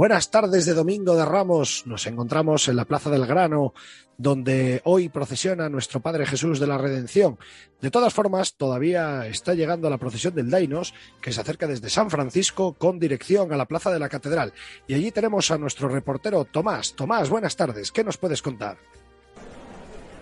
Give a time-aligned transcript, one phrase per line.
[0.00, 1.82] Buenas tardes de Domingo de Ramos.
[1.84, 3.74] Nos encontramos en la Plaza del Grano,
[4.16, 7.38] donde hoy procesiona nuestro Padre Jesús de la Redención.
[7.82, 12.08] De todas formas, todavía está llegando la procesión del Dainos, que se acerca desde San
[12.08, 14.54] Francisco con dirección a la Plaza de la Catedral.
[14.88, 16.94] Y allí tenemos a nuestro reportero Tomás.
[16.94, 17.92] Tomás, buenas tardes.
[17.92, 18.78] ¿Qué nos puedes contar?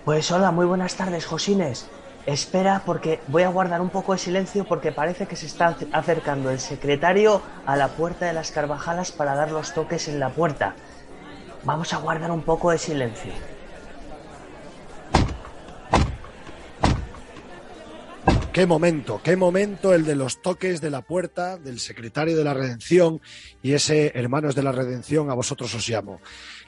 [0.05, 1.89] Pues hola, muy buenas tardes, Josines.
[2.29, 6.51] Espera, porque voy a guardar un poco de silencio porque parece que se está acercando
[6.51, 10.75] el secretario a la puerta de las Carvajalas para dar los toques en la puerta.
[11.65, 13.33] Vamos a guardar un poco de silencio.
[18.53, 22.53] Qué momento, qué momento el de los toques de la puerta del secretario de la
[22.53, 23.23] Redención
[23.63, 26.21] y ese hermanos de la Redención a vosotros os llamo.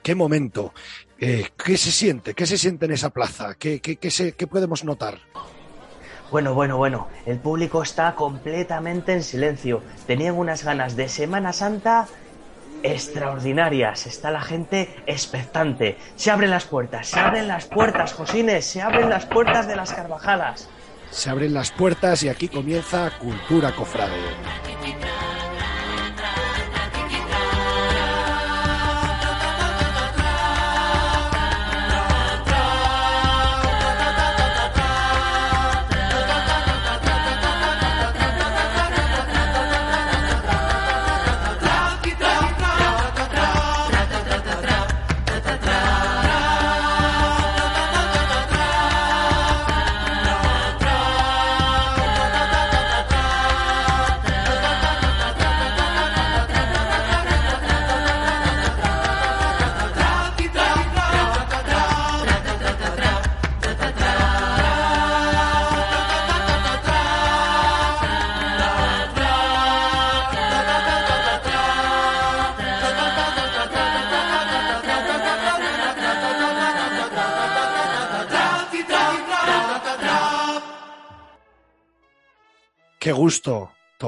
[0.03, 0.73] Qué momento.
[1.21, 2.33] Eh, ¿Qué se siente?
[2.35, 3.55] ¿Qué se siente en esa plaza?
[3.59, 5.19] ¿Qué, qué, qué, se, ¿Qué podemos notar?
[6.31, 9.83] Bueno, bueno, bueno, el público está completamente en silencio.
[10.07, 12.07] Tenían unas ganas de Semana Santa
[12.83, 14.07] extraordinarias.
[14.07, 15.99] Está la gente expectante.
[16.17, 19.93] Se abren las puertas, se abren las puertas, Josines, se abren las puertas de las
[19.93, 20.69] Carvajalas.
[21.11, 24.17] Se abren las puertas y aquí comienza Cultura Cofrade.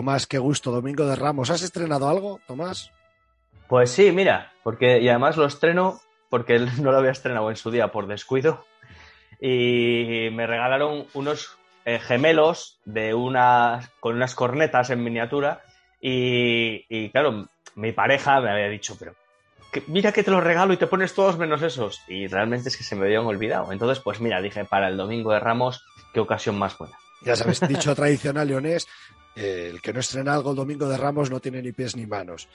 [0.02, 0.72] Tomás, qué gusto.
[0.72, 1.50] Domingo de Ramos.
[1.50, 2.90] ¿Has estrenado algo, Tomás?
[3.68, 7.70] Pues sí, mira, porque y además lo estreno porque no lo había estrenado en su
[7.70, 8.64] día por descuido
[9.40, 15.62] y me regalaron unos eh, gemelos de unas con unas cornetas en miniatura
[16.00, 17.46] y, y, claro,
[17.76, 19.14] mi pareja me había dicho, pero
[19.70, 22.76] que, mira que te los regalo y te pones todos menos esos y realmente es
[22.76, 23.70] que se me habían olvidado.
[23.70, 26.96] Entonces, pues mira, dije, para el Domingo de Ramos, qué ocasión más buena.
[27.24, 28.88] Ya sabes, dicho tradicional leonés,
[29.36, 32.48] el que no estrena algo el domingo de Ramos no tiene ni pies ni manos.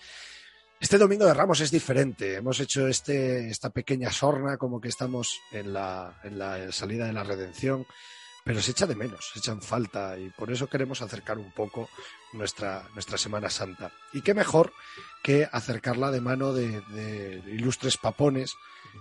[0.80, 2.36] Este domingo de Ramos es diferente.
[2.36, 7.14] Hemos hecho este, esta pequeña sorna como que estamos en la, en la salida de
[7.14, 7.88] la redención,
[8.44, 11.90] pero se echa de menos, se echan falta y por eso queremos acercar un poco
[12.34, 13.92] nuestra, nuestra Semana Santa.
[14.14, 14.72] Y qué mejor
[15.24, 18.54] que acercarla de mano de, de ilustres papones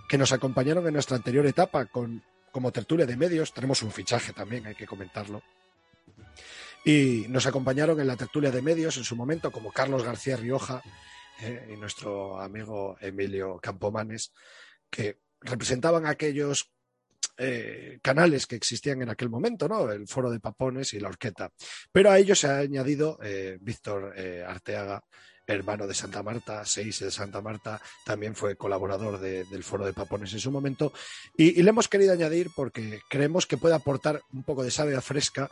[0.09, 3.53] que nos acompañaron en nuestra anterior etapa con, como tertulia de medios.
[3.53, 5.43] Tenemos un fichaje también, hay que comentarlo.
[6.85, 10.81] Y nos acompañaron en la tertulia de medios en su momento, como Carlos García Rioja
[11.41, 14.33] eh, y nuestro amigo Emilio Campomanes,
[14.89, 16.71] que representaban aquellos
[17.37, 19.91] eh, canales que existían en aquel momento, ¿no?
[19.91, 21.51] El Foro de Papones y la Orqueta.
[21.91, 24.15] Pero a ellos se ha añadido eh, Víctor
[24.47, 25.03] Arteaga,
[25.45, 29.93] hermano de Santa Marta, seis de Santa Marta, también fue colaborador de, del Foro de
[29.93, 30.91] Papones en su momento.
[31.37, 35.01] Y, y, le hemos querido añadir porque creemos que puede aportar un poco de savia
[35.01, 35.49] fresca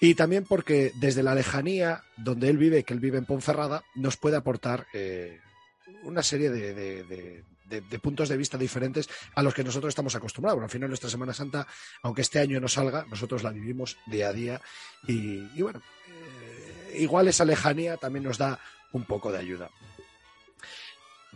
[0.00, 4.16] y también porque desde la lejanía donde él vive, que él vive en Ponferrada, nos
[4.16, 5.38] puede aportar eh,
[6.04, 7.44] una serie de,
[8.02, 10.62] puntos de vista diferentes a los que nosotros estamos acostumbrados.
[10.62, 11.66] Al final nuestra Semana Santa,
[12.02, 14.60] aunque este año no salga, nosotros la vivimos día a día
[15.06, 18.58] y, bueno, eh, igual esa lejanía también nos da
[18.92, 19.70] un poco de ayuda.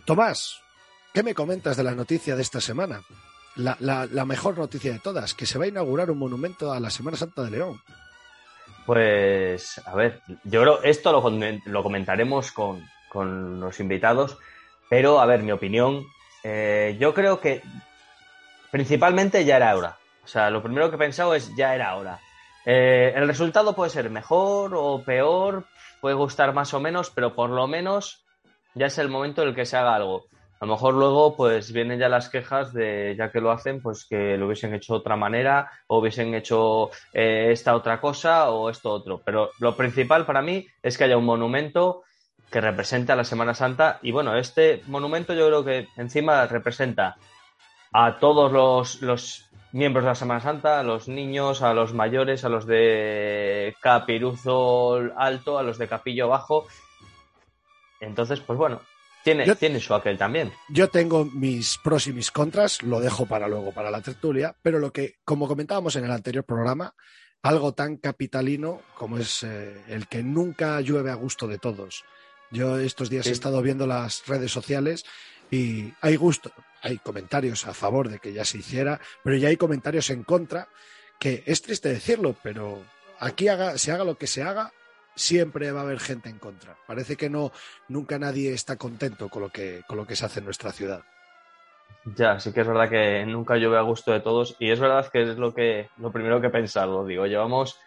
[0.07, 0.59] Tomás,
[1.13, 3.03] ¿qué me comentas de la noticia de esta semana?
[3.57, 6.91] La, la mejor noticia de todas, que se va a inaugurar un monumento a la
[6.91, 7.81] Semana Santa de León.
[8.87, 11.23] Pues, a ver, yo creo esto lo,
[11.65, 14.37] lo comentaremos con, con, los invitados,
[14.91, 16.05] pero, a ver, mi opinión,
[16.43, 17.63] eh, yo creo que
[18.71, 19.97] principalmente ya era hora.
[20.25, 22.19] O sea, lo primero que he pensado es ya era hora.
[22.67, 25.65] Eh, el resultado puede ser mejor o peor,
[26.01, 28.25] puede gustar más o menos, pero por lo menos
[28.75, 30.27] ya es el momento en el que se haga algo.
[30.65, 34.07] A lo mejor luego pues vienen ya las quejas de ya que lo hacen, pues
[34.07, 38.71] que lo hubiesen hecho de otra manera o hubiesen hecho eh, esta otra cosa o
[38.71, 39.21] esto otro.
[39.23, 42.05] Pero lo principal para mí es que haya un monumento
[42.51, 47.17] que represente a la Semana Santa y bueno, este monumento yo creo que encima representa
[47.93, 52.43] a todos los, los miembros de la Semana Santa, a los niños, a los mayores,
[52.47, 56.67] a los de Capiruzo Alto, a los de Capillo Bajo.
[58.01, 58.81] Entonces, pues bueno,
[59.25, 60.53] tiene, tiene su aquel también.
[60.69, 64.79] Yo tengo mis pros y mis contras, lo dejo para luego, para la tertulia, pero
[64.79, 66.95] lo que, como comentábamos en el anterior programa,
[67.43, 72.05] algo tan capitalino como es eh, el que nunca llueve a gusto de todos.
[72.51, 75.05] Yo estos días he estado viendo las redes sociales
[75.51, 79.57] y hay gusto, hay comentarios a favor de que ya se hiciera, pero ya hay
[79.57, 80.69] comentarios en contra,
[81.19, 82.85] que es triste decirlo, pero
[83.19, 84.73] aquí haga, se haga lo que se haga,
[85.15, 86.77] siempre va a haber gente en contra.
[86.87, 87.53] Parece que no,
[87.89, 91.03] nunca nadie está contento con lo que, con lo que se hace en nuestra ciudad.
[92.17, 95.09] Ya, sí que es verdad que nunca llueve a gusto de todos y es verdad
[95.11, 97.07] que es lo que lo primero que he pensado.
[97.07, 97.79] Digo, llevamos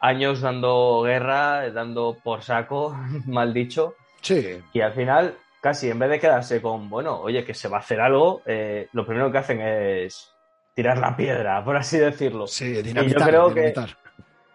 [0.00, 2.94] años dando guerra, dando por saco,
[3.26, 3.94] mal dicho.
[4.20, 4.60] Sí.
[4.72, 7.80] Y al final, casi en vez de quedarse con, bueno, oye, que se va a
[7.80, 10.30] hacer algo, eh, lo primero que hacen es
[10.74, 12.46] tirar la piedra, por así decirlo.
[12.46, 13.88] Sí, dinamitar, y yo creo dinamitar.
[13.88, 14.01] que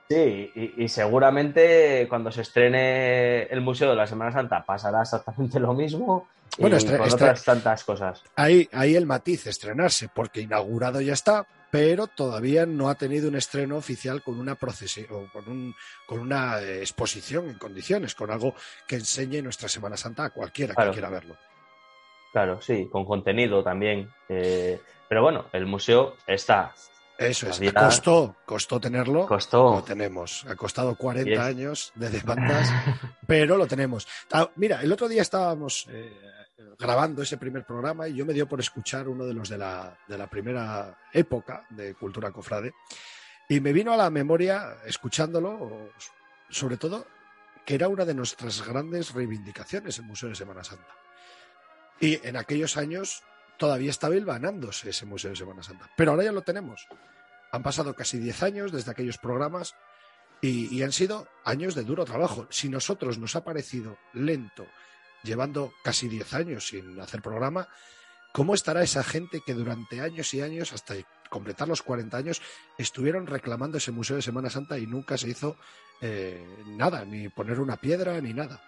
[0.09, 5.59] Sí, y, y, seguramente cuando se estrene el Museo de la Semana Santa pasará exactamente
[5.59, 6.27] lo mismo.
[6.57, 8.23] Bueno, y con otras tantas cosas.
[8.35, 13.35] Ahí, ahí el matiz, estrenarse, porque inaugurado ya está, pero todavía no ha tenido un
[13.35, 15.75] estreno oficial con una procesión, o con, un,
[16.07, 18.55] con una eh, exposición en condiciones, con algo
[18.87, 20.91] que enseñe nuestra Semana Santa a cualquiera Claro.
[20.91, 21.35] que quiera verlo.
[22.31, 24.09] Claro, sí, con contenido también.
[24.29, 26.73] Eh, pero bueno, el museo está.
[27.17, 29.83] Eso es, costó, costó tenerlo, lo Costó.
[29.83, 30.45] tenemos.
[30.47, 32.69] Ha costado 40 Y es- años de demandas,
[33.27, 34.07] pero lo tenemos.
[34.31, 36.15] Ah, mira, el otro día estábamos eh,
[36.77, 39.97] grabando ese primer programa y yo me dio por escuchar uno de los de la,
[40.07, 42.73] de la primera época de Cultura Cofrade
[43.49, 45.89] y me vino a la memoria, escuchándolo,
[46.49, 47.07] sobre todo,
[47.65, 50.93] que era una de nuestras grandes reivindicaciones el Museo de Semana Santa.
[51.99, 53.23] Y en aquellos años
[53.57, 56.87] todavía estaba hilvanándose ese Museo de Semana Santa, pero ahora ya lo tenemos.
[57.51, 59.75] Han pasado casi 10 años desde aquellos programas
[60.41, 62.47] y, y han sido años de duro trabajo.
[62.49, 64.65] Si nosotros nos ha parecido lento,
[65.23, 67.67] llevando casi 10 años sin hacer programa,
[68.33, 70.95] ¿cómo estará esa gente que durante años y años, hasta
[71.29, 72.41] completar los 40 años,
[72.77, 75.57] estuvieron reclamando ese Museo de Semana Santa y nunca se hizo
[76.01, 78.61] eh, nada, ni poner una piedra, ni nada?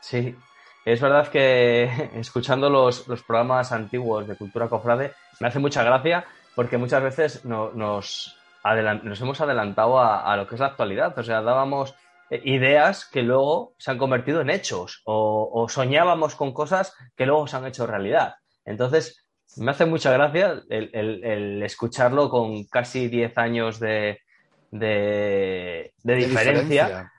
[0.00, 0.36] Sí,
[0.86, 6.24] es verdad que escuchando los, los programas antiguos de Cultura Cofrade me hace mucha gracia
[6.54, 8.34] porque muchas veces no- nos,
[9.02, 11.18] nos hemos adelantado a, a lo que es la actualidad.
[11.18, 11.94] O sea, dábamos
[12.30, 17.26] eh, ideas que luego se han convertido en hechos o, o soñábamos con cosas que
[17.26, 18.36] luego se han hecho realidad.
[18.64, 19.22] Entonces,
[19.58, 24.20] me hace mucha gracia el, el- el escucharlo con casi 10 años de,
[24.70, 27.12] de- de De diferencia.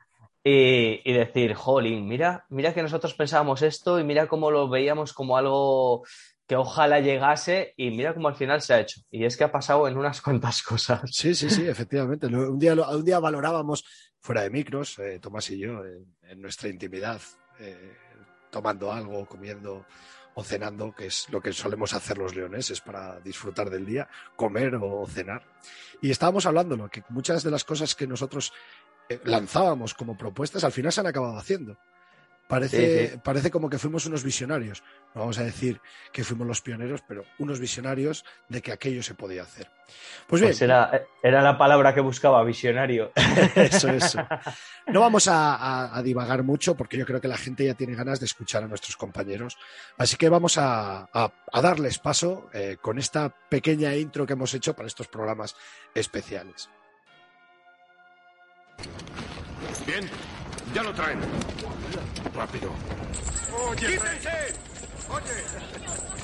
[0.49, 5.35] Y, decir, jolín, mira, mira que nosotros pensábamos esto y mira cómo lo veíamos como
[5.35, 6.05] algo
[6.47, 9.01] que ojalá llegase y mira cómo al final se ha hecho.
[9.11, 11.01] Y es que ha pasado en unas cuantas cosas.
[11.11, 12.27] Sí, sí, sí, efectivamente.
[12.27, 13.83] Un día, un día valorábamos
[14.21, 17.19] fuera de micros, eh, Tomás y yo, en, nuestra intimidad,
[17.59, 17.97] eh,
[18.49, 19.85] tomando algo, comiendo
[20.35, 24.75] o cenando, que es lo que solemos hacer los leoneses para disfrutar del día, comer
[24.75, 25.44] o cenar.
[26.01, 28.54] Y estábamos hablando que muchas de las cosas que nosotros
[29.26, 31.78] lanzábamos como propuestas al final se han acabado haciendo.
[32.47, 33.19] Parece, Sí, sí.
[33.21, 34.81] parece como que fuimos unos visionarios.
[35.14, 35.81] No vamos a decir
[36.14, 39.69] que fuimos los pioneros, pero unos visionarios de que aquello se podía hacer.
[40.28, 40.90] Pues bien, Pues era,
[41.21, 43.11] era la palabra que buscaba, visionario.
[43.56, 44.26] eso, eso.
[44.87, 47.95] No vamos a, a- a divagar mucho porque yo creo que la gente ya tiene
[47.95, 49.57] ganas de escuchar a nuestros compañeros.
[49.97, 54.54] Así que vamos a, a- a darles paso eh, con esta pequeña intro que hemos
[54.54, 55.54] hecho para estos programas
[55.94, 56.69] especiales.
[59.87, 60.07] Bien,
[60.75, 61.19] ya lo traen.
[62.35, 62.71] Rápido.
[63.69, 64.53] Oye, ¡Quítense!
[65.09, 65.23] Oye,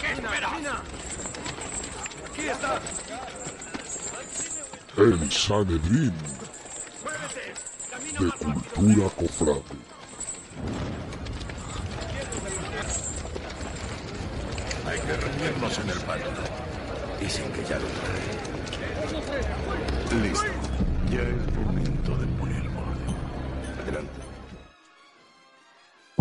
[0.02, 0.50] ¿qué espera?
[2.30, 2.82] Aquí está.
[4.98, 6.14] El Sanedrín
[8.20, 9.64] de Cultura Cofrade.
[14.86, 16.26] Hay que reunirnos en el patio.
[17.22, 18.44] Dicen que ya lo traen.
[20.22, 20.52] Listo.
[21.10, 22.63] Ya es momento de poner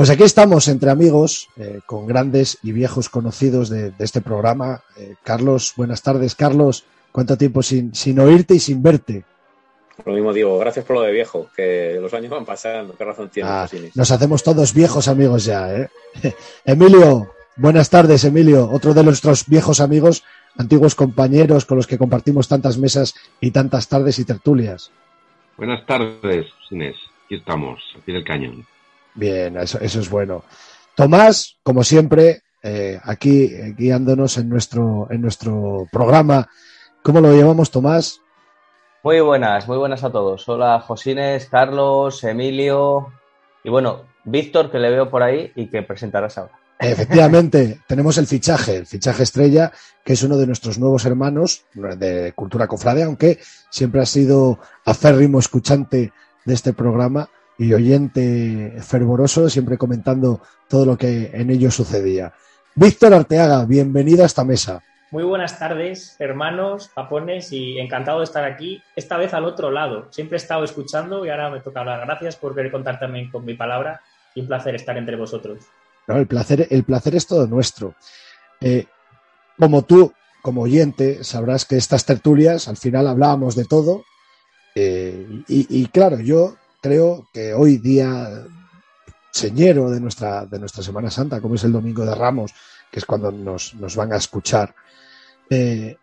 [0.02, 4.80] Pues aquí estamos entre amigos, eh, con grandes y viejos conocidos de, de este programa.
[4.96, 6.34] Eh, Carlos, buenas tardes.
[6.34, 9.22] Carlos, ¿cuánto tiempo sin, sin oírte y sin verte?
[10.04, 13.28] Lo mismo digo, gracias por lo de viejo, que los años van pasando, qué razón
[13.28, 13.52] tienes.
[13.52, 15.88] Ah, nos hacemos todos viejos amigos ya, ¿eh?
[16.64, 20.24] Emilio, buenas tardes, Emilio, otro de nuestros viejos amigos,
[20.58, 24.90] antiguos compañeros con los que compartimos tantas mesas y tantas tardes y tertulias.
[25.56, 26.96] Buenas tardes, Inés.
[27.26, 28.66] Aquí estamos, pie del cañón.
[29.14, 30.44] Bien, eso, eso es bueno.
[30.94, 36.48] Tomás, como siempre, eh, aquí eh, guiándonos en nuestro, en nuestro programa.
[37.02, 38.20] ¿Cómo lo llamamos, Tomás?
[39.02, 40.48] Muy buenas, muy buenas a todos.
[40.48, 43.08] Hola, Josines, Carlos, Emilio
[43.64, 46.52] y bueno, Víctor, que le veo por ahí y que presentarás ahora.
[46.78, 49.72] Efectivamente, tenemos el fichaje, el fichaje estrella,
[50.04, 53.40] que es uno de nuestros nuevos hermanos de Cultura Cofrade, aunque
[53.70, 56.12] siempre ha sido aférrimo escuchante
[56.44, 57.28] de este programa
[57.62, 62.32] y oyente fervoroso, siempre comentando todo lo que en ello sucedía.
[62.74, 64.82] Víctor Arteaga, bienvenido a esta mesa.
[65.12, 70.08] Muy buenas tardes, hermanos, papones, y encantado de estar aquí, esta vez al otro lado.
[70.10, 72.04] Siempre he estado escuchando y ahora me toca hablar.
[72.06, 74.00] Gracias por querer contar también con mi palabra
[74.34, 75.58] y un placer estar entre vosotros.
[76.08, 77.94] No, el, placer, el placer es todo nuestro.
[78.60, 78.86] Eh,
[79.56, 84.02] como tú, como oyente, sabrás que estas tertulias, al final hablábamos de todo.
[84.74, 88.44] eh, y, y claro, yo creo que hoy día
[89.30, 92.52] señero de nuestra, de nuestra Semana Santa, como es el Domingo de Ramos,
[92.90, 94.74] que es cuando nos, nos van a escuchar,
[95.48, 95.96] eh,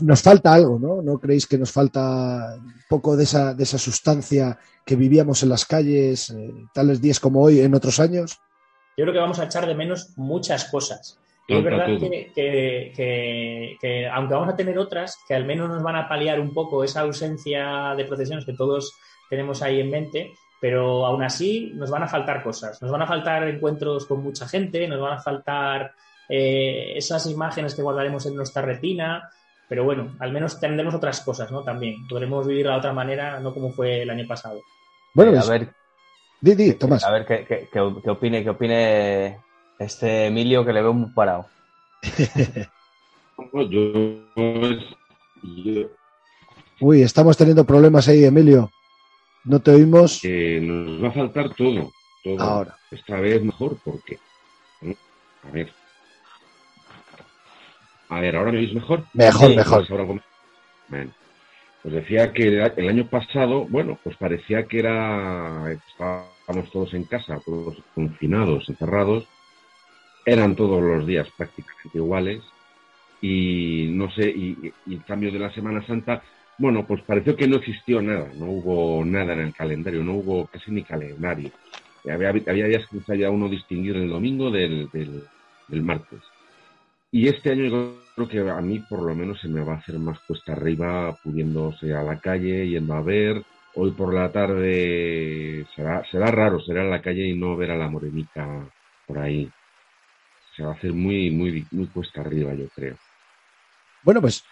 [0.00, 1.00] nos falta algo, ¿no?
[1.02, 5.50] ¿No creéis que nos falta un poco de esa, de esa sustancia que vivíamos en
[5.50, 8.40] las calles, eh, tales días como hoy, en otros años?
[8.96, 11.18] Yo creo que vamos a echar de menos muchas cosas.
[11.48, 12.00] Y es verdad todo.
[12.10, 16.08] que, que- que- que aunque vamos a tener otras, que al menos nos van a
[16.08, 18.92] paliar un poco esa ausencia de procesiones que todos
[19.30, 22.80] tenemos ahí en mente, pero aún así nos van a faltar cosas.
[22.82, 25.92] Nos van a faltar encuentros con mucha gente, nos van a faltar
[26.28, 29.28] eh, esas imágenes que guardaremos en nuestra retina,
[29.68, 31.62] pero bueno, al menos tendremos otras cosas, ¿no?
[31.62, 34.60] También podremos vivir de otra manera, no como fue el año pasado.
[35.14, 35.68] Bueno, Eh, a ver,
[36.40, 37.04] di, di, Tomás.
[37.04, 39.38] a ver qué, qué- qué- qué opine, qué opine
[39.78, 41.46] este Emilio que le veo muy parado.
[43.52, 43.80] No, yo,
[45.42, 45.88] yo-
[46.80, 48.70] Uy, estamos teniendo problemas ahí, Emilio.
[49.46, 51.92] No te oímos que nos va a faltar todo,
[52.24, 52.40] todo.
[52.40, 52.76] ahora.
[52.90, 54.18] Esta vez mejor, porque.
[55.44, 55.72] A ver.
[58.08, 59.04] A ver, ¿ahora me oís mejor?
[59.14, 59.86] Mejor, Sí, mejor.
[59.86, 60.20] Pues
[60.88, 61.12] Bueno,
[61.82, 65.70] pues decía que el el año pasado, bueno, pues parecía que era.
[65.70, 69.28] Estábamos todos en casa, todos confinados, encerrados.
[70.24, 72.42] Eran todos los días prácticamente iguales.
[73.20, 76.22] Y no sé, y, y el cambio de la Semana Santa,
[76.58, 80.46] bueno, pues pareció que no existió nada, no hubo nada en el calendario, no hubo
[80.46, 81.50] casi ni calendario.
[82.10, 86.20] Había, había días que uno distinguir el domingo del, del, martes.
[87.10, 89.78] Y este año yo creo que a mí por lo menos se me va a
[89.78, 93.42] hacer más cuesta arriba, pudiéndose a la calle, yendo a ver.
[93.74, 97.76] Hoy por la tarde será, será raro, será en la calle y no ver a
[97.76, 98.66] la morenica
[99.06, 99.50] por ahí.
[100.56, 102.96] Se va a hacer muy, muy, muy cuesta arriba, yo creo.
[104.02, 104.44] Bueno, pues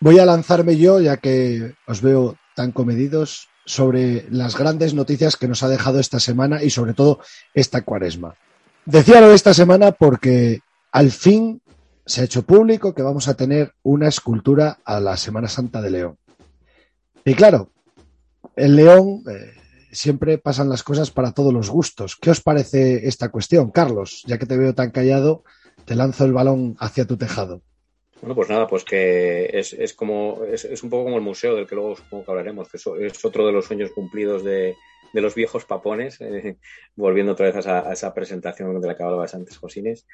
[0.00, 5.48] voy a lanzarme yo, ya que os veo tan comedidos, sobre las grandes noticias que
[5.48, 7.20] nos ha dejado esta semana y sobre todo
[7.52, 8.36] esta cuaresma.
[8.84, 10.60] Decía lo de esta semana porque
[10.92, 11.60] al fin
[12.06, 15.90] se ha hecho público que vamos a tener una escultura a la Semana Santa de
[15.90, 16.16] León.
[17.24, 17.70] Y claro,
[18.54, 19.54] en León eh,
[19.90, 22.16] siempre pasan las cosas para todos los gustos.
[22.16, 23.72] ¿Qué os parece esta cuestión?
[23.72, 25.42] Carlos, ya que te veo tan callado,
[25.84, 27.62] te lanzo el balón hacia tu tejado.
[28.26, 31.54] Bueno, pues nada, pues que es, es como es, es un poco como el museo
[31.54, 34.74] del que luego supongo que hablaremos, que es otro de los sueños cumplidos de,
[35.12, 36.56] de los viejos papones, eh,
[36.96, 40.08] volviendo otra vez a esa, a esa, presentación de la que hablabas antes, Josines.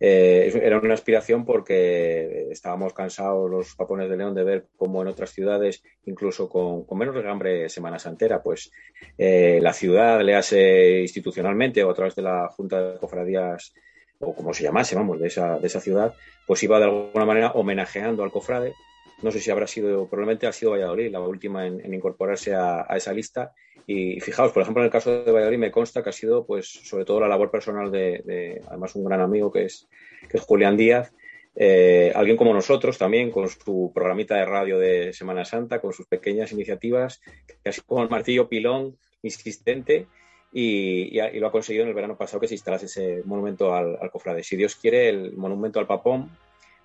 [0.00, 5.08] Eh, era una aspiración porque estábamos cansados los papones de León de ver cómo en
[5.08, 8.70] otras ciudades, incluso con, con menos regambre Semana Santera, pues
[9.18, 13.74] eh, la ciudad, le hace institucionalmente o a través de la Junta de Cofradías
[14.20, 16.14] o como se llamase, vamos, de esa, de esa ciudad,
[16.46, 18.74] pues iba de alguna manera homenajeando al cofrade.
[19.22, 22.86] No sé si habrá sido, probablemente ha sido Valladolid la última en, en incorporarse a,
[22.88, 23.52] a, esa lista.
[23.86, 26.68] Y fijaos, por ejemplo, en el caso de Valladolid me consta que ha sido, pues,
[26.68, 29.88] sobre todo la labor personal de, de además, un gran amigo que es,
[30.28, 31.12] que es Julián Díaz,
[31.60, 36.06] eh, alguien como nosotros también, con su programita de radio de Semana Santa, con sus
[36.06, 37.20] pequeñas iniciativas,
[37.62, 40.06] que así como el martillo pilón insistente,
[40.52, 43.74] y, y, y, lo ha conseguido en el verano pasado que se instalase ese monumento
[43.74, 44.42] al, al, cofrade.
[44.42, 46.30] Si Dios quiere, el monumento al papón,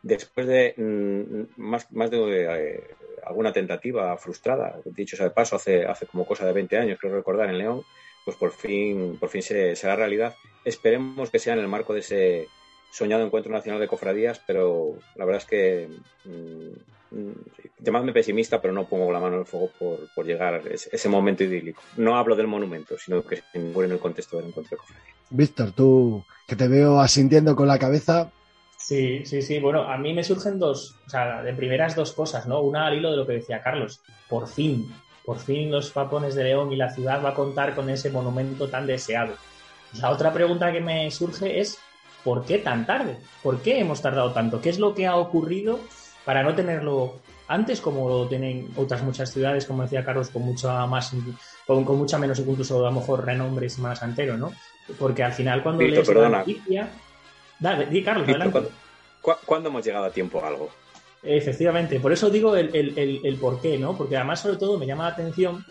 [0.01, 2.83] después de mm, más, de eh,
[3.25, 7.15] alguna tentativa frustrada, dicho sea de paso, hace, hace como cosa de 20 años, creo
[7.15, 7.83] recordar, en León,
[8.25, 10.35] pues por fin, por fin se, será realidad.
[10.65, 12.47] Esperemos que sea en el marco de ese
[12.91, 15.89] soñado encuentro nacional de cofradías, pero la verdad es que
[16.25, 16.62] mm,
[17.83, 19.69] llamadme pesimista, pero no pongo la mano en el fuego
[20.15, 21.81] por, llegar a ese, momento idílico.
[21.97, 25.15] No hablo del monumento, sino que se en el contexto del encuentro de cofradías.
[25.29, 28.31] Víctor, tú que te veo asintiendo con la cabeza.
[28.77, 29.59] Sí, sí, sí.
[29.59, 32.61] Bueno, a mí me surgen dos, o sea, de primeras dos cosas, ¿no?
[32.61, 34.01] Una al hilo de lo que decía Carlos.
[34.29, 34.93] Por fin,
[35.25, 38.67] por fin los papones de León y la ciudad va a contar con ese monumento
[38.69, 39.33] tan deseado.
[39.99, 41.77] La otra pregunta que me surge es,
[42.23, 43.17] ¿por qué tan tarde?
[43.41, 44.59] ¿Por qué hemos tardado tanto?
[44.59, 45.79] ¿Qué es lo que ha ocurrido
[46.25, 50.85] para no tenerlo antes como lo tienen otras muchas ciudades, como decía Carlos, con mucha
[50.85, 51.11] más,
[51.65, 54.53] con, mucha menos incluso a lo mejor renombre y Semana Santero, ¿no?
[54.97, 56.89] Porque al final cuando lees la noticia...
[57.59, 58.69] Dale, di Carlos, adelante.
[59.21, 60.69] ¿cuándo, hemos llegado a tiempo a algo?
[61.21, 63.95] Efectivamente, por eso digo el, el, por qué, ¿no?
[63.95, 65.65] Porque además, sobre todo, me llama la atención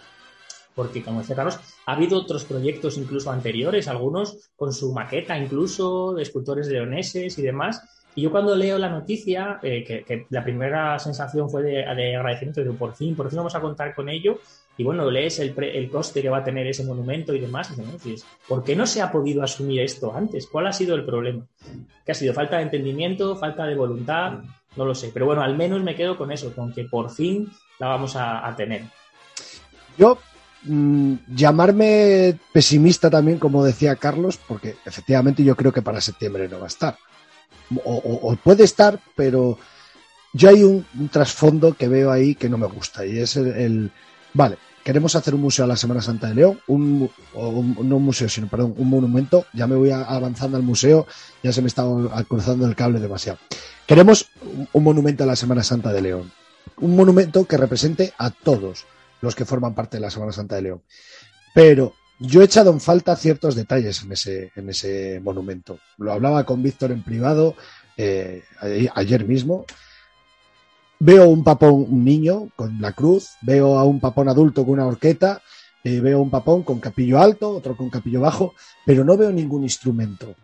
[0.74, 6.14] porque, como decía Carlos, ha habido otros proyectos incluso anteriores, algunos con su maqueta incluso,
[6.14, 7.82] de escultores leoneses y demás.
[8.14, 12.70] Y yo cuando leo la noticia, eh, que, la primera sensación fue de, agradecimiento, de
[12.72, 14.38] por fin, por fin vamos a contar con ello,
[14.76, 17.72] y bueno, lees el, el coste que va a tener ese monumento y demás,
[18.04, 18.14] y
[18.46, 20.46] ¿por qué no se ha podido asumir esto antes?
[20.46, 21.46] ¿Cuál ha sido el problema?
[22.04, 22.34] ¿Qué ha sido?
[22.34, 23.36] ¿Falta de entendimiento?
[23.36, 24.40] ¿Falta de voluntad?
[24.76, 27.50] No lo sé, pero bueno, al menos me quedo con eso, con que por fin
[27.78, 28.82] la vamos a, tener.
[29.98, 30.18] Yo
[30.64, 36.58] mm, llamarme pesimista también, como decía Carlos, porque efectivamente yo creo que para septiembre no
[36.58, 36.96] va a estar.
[37.84, 39.58] O, puede estar, pero
[40.32, 43.90] yo hay un, trasfondo que veo ahí que no me gusta y es el,
[44.34, 48.28] vale, queremos hacer un museo a la Semana Santa de León, un, no un museo,
[48.28, 51.06] sino, perdón, un monumento, ya me voy avanzando al museo,
[51.42, 51.84] ya se me está
[52.28, 53.38] cruzando el cable demasiado.
[53.86, 54.28] Queremos
[54.72, 56.32] un monumento a la Semana Santa de León.
[56.78, 58.86] Un monumento que represente a todos
[59.20, 60.82] los que forman parte de la Semana Santa de León.
[61.54, 65.78] Pero yo he echado en falta ciertos detalles en ese, en ese monumento.
[65.98, 67.54] Lo hablaba con Víctor en privado
[67.96, 68.42] eh,
[68.94, 69.66] ayer mismo.
[70.98, 74.86] Veo un papón, un niño con la cruz, veo a un papón adulto con una
[74.86, 75.42] horqueta,
[75.82, 78.54] eh, veo un papón con capillo alto, otro con capillo bajo,
[78.86, 80.36] pero no veo ningún instrumento.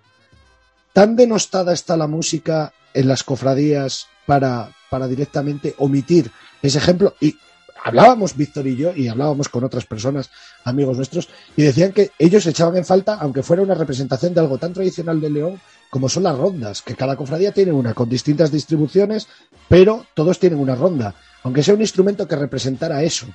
[0.92, 7.14] Tan denostada está la música en las cofradías para, para directamente omitir ese ejemplo.
[7.20, 7.36] Y
[7.82, 10.30] hablábamos, Víctor y yo, y hablábamos con otras personas,
[10.64, 14.58] amigos nuestros, y decían que ellos echaban en falta, aunque fuera una representación de algo
[14.58, 15.60] tan tradicional de León,
[15.90, 19.28] como son las rondas, que cada cofradía tiene una con distintas distribuciones,
[19.68, 23.26] pero todos tienen una ronda, aunque sea un instrumento que representara eso.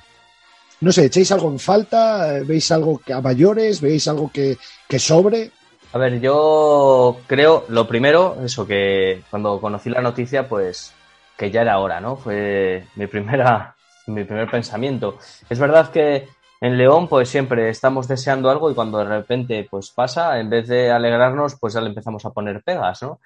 [0.80, 2.40] No sé, ¿echáis algo en falta?
[2.44, 3.80] ¿Veis algo que a mayores?
[3.80, 5.50] ¿Veis algo que, que sobre?
[5.92, 10.92] A ver, yo creo, lo primero, eso, que cuando conocí la noticia, pues
[11.36, 12.16] que ya era hora, ¿no?
[12.16, 13.73] Fue mi primera,
[14.06, 15.18] mi primer pensamiento.
[15.48, 16.28] Es verdad que
[16.60, 20.68] en León, pues siempre estamos deseando algo y cuando de repente, pues pasa, en vez
[20.68, 23.20] de alegrarnos, pues ya le empezamos a poner pegas, ¿no?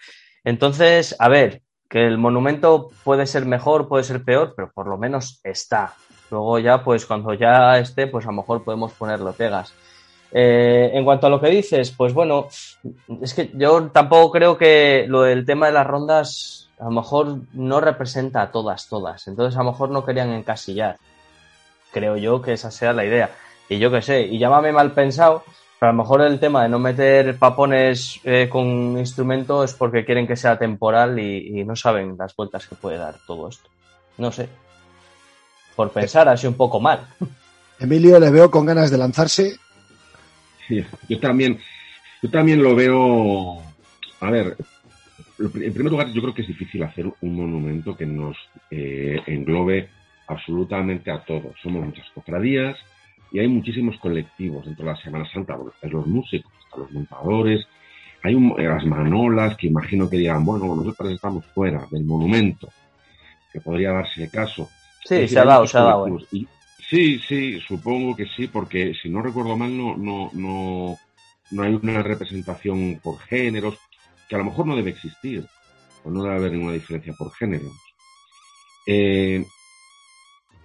[0.45, 4.99] Entonces, a ver, que el monumento puede ser mejor, puede ser peor, pero por lo
[4.99, 5.95] menos está.
[6.31, 9.73] Luego ya, pues cuando ya esté, pues a lo mejor podemos ponerlo pegas.
[10.31, 12.49] Eh, en cuanto a lo que dices, pues bueno,
[13.23, 17.39] es que yo tampoco creo que lo del tema de las rondas a lo mejor
[17.53, 19.27] no representa a todas, todas.
[19.29, 20.99] Entonces a lo mejor no querían encasillar.
[21.93, 23.31] Creo yo que esa sea la idea.
[23.69, 25.45] Y yo qué sé, y llámame mal pensado,
[25.79, 30.05] pero a lo mejor el tema de no meter papones eh, con instrumento es porque
[30.05, 33.69] quieren que sea temporal y, y, no saben las vueltas que puede dar todo esto.
[34.17, 34.49] No sé.
[35.77, 37.07] Por pensar así un poco mal.
[37.79, 39.59] Emilio le veo con ganas de lanzarse
[41.09, 41.59] yo también,
[42.23, 43.63] yo también lo veo.
[44.21, 44.57] A ver,
[45.39, 48.37] en primer lugar, yo creo que es difícil hacer un monumento que nos
[48.71, 49.89] eh, englobe
[50.27, 51.55] absolutamente a todos.
[51.63, 52.77] Somos muchas cofradías
[53.33, 55.57] y hay muchísimos colectivos dentro de la Semana Santa.
[55.83, 57.67] Los músicos, los montadores,
[58.23, 62.69] hay las manolas que imagino que digan, bueno, nosotros estamos fuera del monumento,
[63.53, 64.69] que podría darse el caso.
[65.05, 66.19] Sí, se ha dado, se ha dado.
[66.79, 70.99] Sí, sí, supongo que sí, porque si no recuerdo mal, no, no, no,
[71.51, 73.79] no hay una representación por géneros,
[74.29, 75.45] que a lo mejor no debe existir,
[76.05, 77.73] o no debe haber ninguna diferencia por géneros.
[78.87, 79.45] Eh,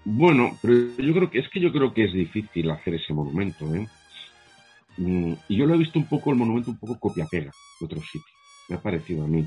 [0.05, 3.73] bueno, pero yo creo que es que yo creo que es difícil hacer ese monumento,
[3.73, 3.87] ¿eh?
[4.97, 8.05] Mm, y yo lo he visto un poco, el monumento un poco copia-pega de otros
[8.05, 8.35] sitios.
[8.69, 9.45] Me ha parecido a mí.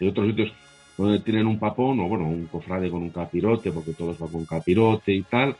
[0.00, 0.52] Hay otros sitios
[0.96, 4.46] donde tienen un papón, o bueno, un cofrade con un capirote, porque todos van con
[4.46, 5.56] capirote y tal,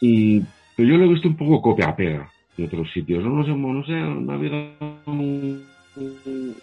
[0.00, 0.40] y,
[0.76, 3.22] pero yo lo he visto un poco copia-pega de otros sitios.
[3.22, 4.56] No, no sé, no sé, no ha habido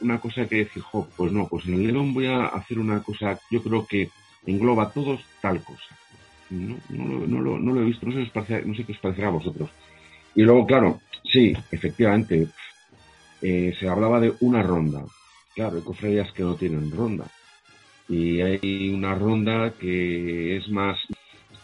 [0.02, 0.84] una cosa que decir,
[1.16, 4.10] pues no, pues en el León voy a hacer una cosa, yo creo que
[4.46, 5.96] engloba a todos tal cosa.
[6.50, 9.00] No, no, lo, no, lo, no lo he visto, no sé, no sé qué os
[9.00, 9.70] parecerá a vosotros.
[10.34, 12.48] Y luego, claro, Sí, efectivamente.
[13.42, 15.04] Eh, se hablaba de una ronda.
[15.54, 17.26] Claro, hay cofradías que no tienen ronda.
[18.10, 20.98] Y hay una ronda que es más.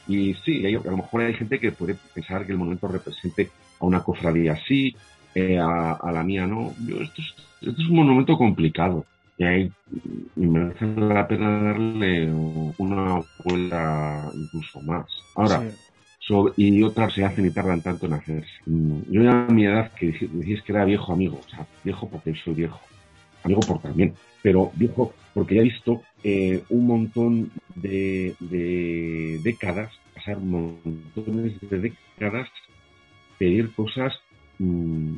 [0.07, 3.49] Y sí, a lo mejor hay gente que puede pensar que el monumento represente
[3.79, 4.95] a una cofradía así,
[5.35, 6.73] eh, a, la mía no.
[6.85, 7.21] Yo, esto,
[7.61, 9.05] es, un monumento complicado.
[9.37, 9.71] Y ahí
[10.35, 12.31] merece la pena darle
[12.77, 15.05] una vuelta incluso más.
[15.35, 15.63] Ahora,
[16.55, 18.51] y otras se hacen y tardan tanto en hacerse.
[18.65, 22.53] Yo a mi edad que decís que era viejo amigo, o sea, viejo porque soy
[22.53, 22.79] viejo,
[23.43, 28.35] amigo por también, pero viejo porque ya he visto eh, un montón de,
[29.43, 32.47] décadas, pasar montones de décadas,
[33.37, 34.13] pedir cosas
[34.59, 35.15] mm,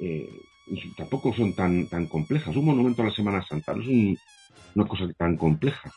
[0.00, 0.42] eh,
[0.96, 2.54] tampoco son tan, tan complejas.
[2.56, 4.18] Un monumento a la Semana Santa no es
[4.74, 5.92] una cosa tan compleja.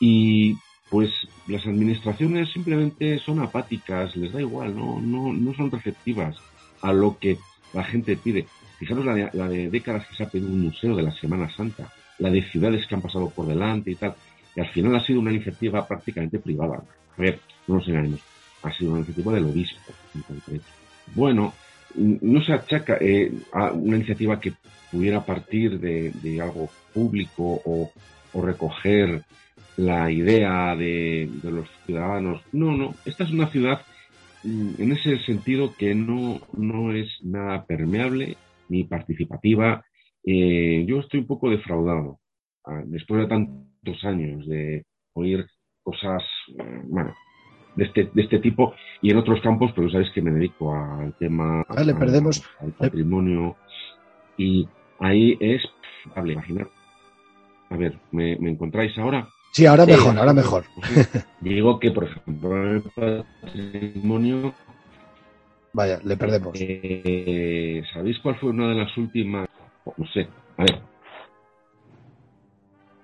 [0.00, 0.56] Y
[0.90, 1.10] pues
[1.46, 6.36] las administraciones simplemente son apáticas, les da igual, no, no, no son receptivas
[6.82, 7.38] a lo que
[7.72, 8.46] la gente pide.
[8.78, 11.48] Fijaros la de, la de décadas que se ha pedido un museo de la Semana
[11.54, 14.14] Santa, la de ciudades que han pasado por delante y tal,
[14.54, 16.82] y al final ha sido una iniciativa prácticamente privada.
[17.16, 18.20] A ver, no nos engañemos,
[18.62, 20.64] ha sido una iniciativa del obispo en concreto.
[21.14, 21.54] Bueno,
[21.96, 24.52] no se achaca eh, a una iniciativa que
[24.90, 27.90] pudiera partir de, algo público o,
[28.32, 29.24] o recoger
[29.76, 32.42] la idea de, los ciudadanos.
[32.52, 33.80] No, no, esta es una ciudad
[34.42, 38.36] mm, en ese sentido que no, no es nada permeable
[38.68, 39.84] ni participativa.
[40.24, 42.18] Eh, yo estoy un poco defraudado
[42.64, 45.46] ah, después de tantos años de oír
[45.82, 46.22] cosas,
[46.58, 47.14] eh, bueno,
[47.76, 51.12] de este, de este tipo y en otros campos, pero sabéis que me dedico al
[51.14, 52.42] tema ah, le perdemos.
[52.60, 53.56] al patrimonio
[54.36, 54.68] y
[55.00, 55.62] ahí es,
[56.14, 56.68] hable, imaginar.
[57.70, 59.26] A ver, ¿me encontráis ahora?
[59.54, 60.64] Sí, ahora mejor, ahora mejor.
[61.40, 64.52] Digo que, por ejemplo, el patrimonio.
[65.72, 66.50] Vaya, le perdemos.
[66.54, 69.48] Eh, ¿Sabéis cuál fue una de las últimas?
[69.96, 70.80] No sé, a ver.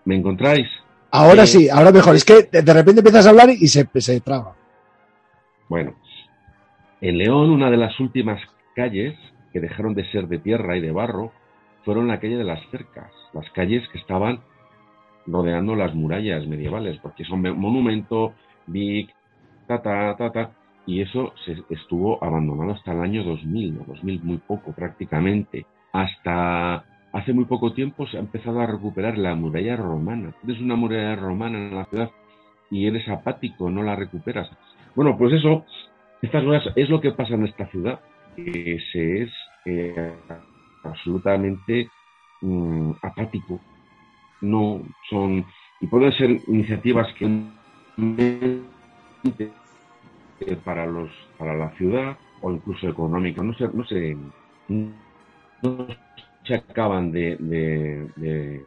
[0.05, 0.67] ¿Me encontráis?
[1.13, 2.17] Ahora eh, sí, ahora mejor.
[2.17, 4.57] Es que de repente empiezas a hablar y se, se traba.
[5.71, 5.95] Bueno,
[7.01, 8.43] en León, una de las últimas
[8.75, 9.17] calles
[9.53, 11.31] que dejaron de ser de tierra y de barro
[11.85, 14.41] fueron la calle de las cercas, las calles que estaban
[15.29, 18.35] rodeando las murallas medievales, porque son monumento,
[18.67, 19.15] big,
[19.69, 20.51] ta, ta, ta, ta,
[20.87, 25.67] y eso se estuvo abandonado hasta el año 2000, 2000 muy poco prácticamente.
[25.93, 30.35] Hasta hace muy poco tiempo se ha empezado a recuperar la muralla romana.
[30.45, 32.11] Tienes una muralla romana en la ciudad
[32.73, 34.51] y eres apático, no la recuperas.
[34.95, 35.65] Bueno, pues eso,
[36.23, 38.01] estas cosas es lo que pasa en esta ciudad,
[38.37, 39.31] que se es
[39.67, 40.13] eh,
[40.85, 41.89] absolutamente
[42.41, 43.61] mm, apático
[44.41, 45.45] no son,
[45.81, 47.29] y pueden ser iniciativas que
[50.65, 54.17] para los para la ciudad o incluso económicas no se no se
[54.69, 55.87] no
[56.45, 58.65] se acaban de, de,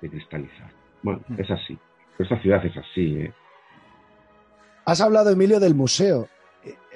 [0.00, 0.70] cristalizar
[1.02, 1.40] bueno mm.
[1.40, 1.78] es así
[2.18, 3.32] esta ciudad es así ¿eh?
[4.86, 6.28] Has hablado Emilio del museo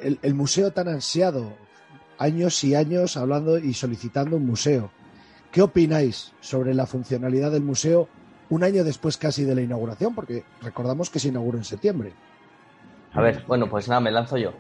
[0.03, 1.53] el, el museo tan ansiado
[2.18, 4.90] años y años hablando y solicitando un museo
[5.50, 8.09] ¿Qué opináis sobre la funcionalidad del museo
[8.50, 10.14] un año después casi de la inauguración?
[10.14, 12.12] Porque recordamos que se inauguró en septiembre.
[13.12, 14.53] A ver, bueno, pues nada, me lanzo yo.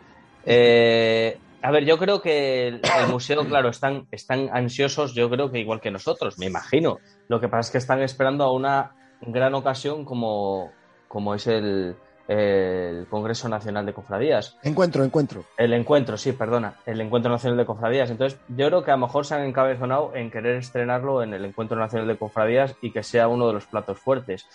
[0.44, 5.60] Eh, a ver, yo creo que el, museo, claro, están, están ansiosos, yo creo que
[5.60, 6.98] igual que nosotros, me imagino.
[7.28, 10.72] Lo que pasa es que están esperando a una gran ocasión como,
[11.06, 11.94] como es el,
[12.30, 14.56] el Congreso Nacional de Cofradías.
[14.62, 15.44] Encuentro, encuentro.
[15.56, 18.08] El encuentro, sí, perdona, el Encuentro Nacional de Cofradías.
[18.08, 21.44] Entonces, yo creo que a lo mejor se han encabezonado en querer estrenarlo en el
[21.44, 24.46] Encuentro Nacional de Cofradías y que sea uno de los platos fuertes.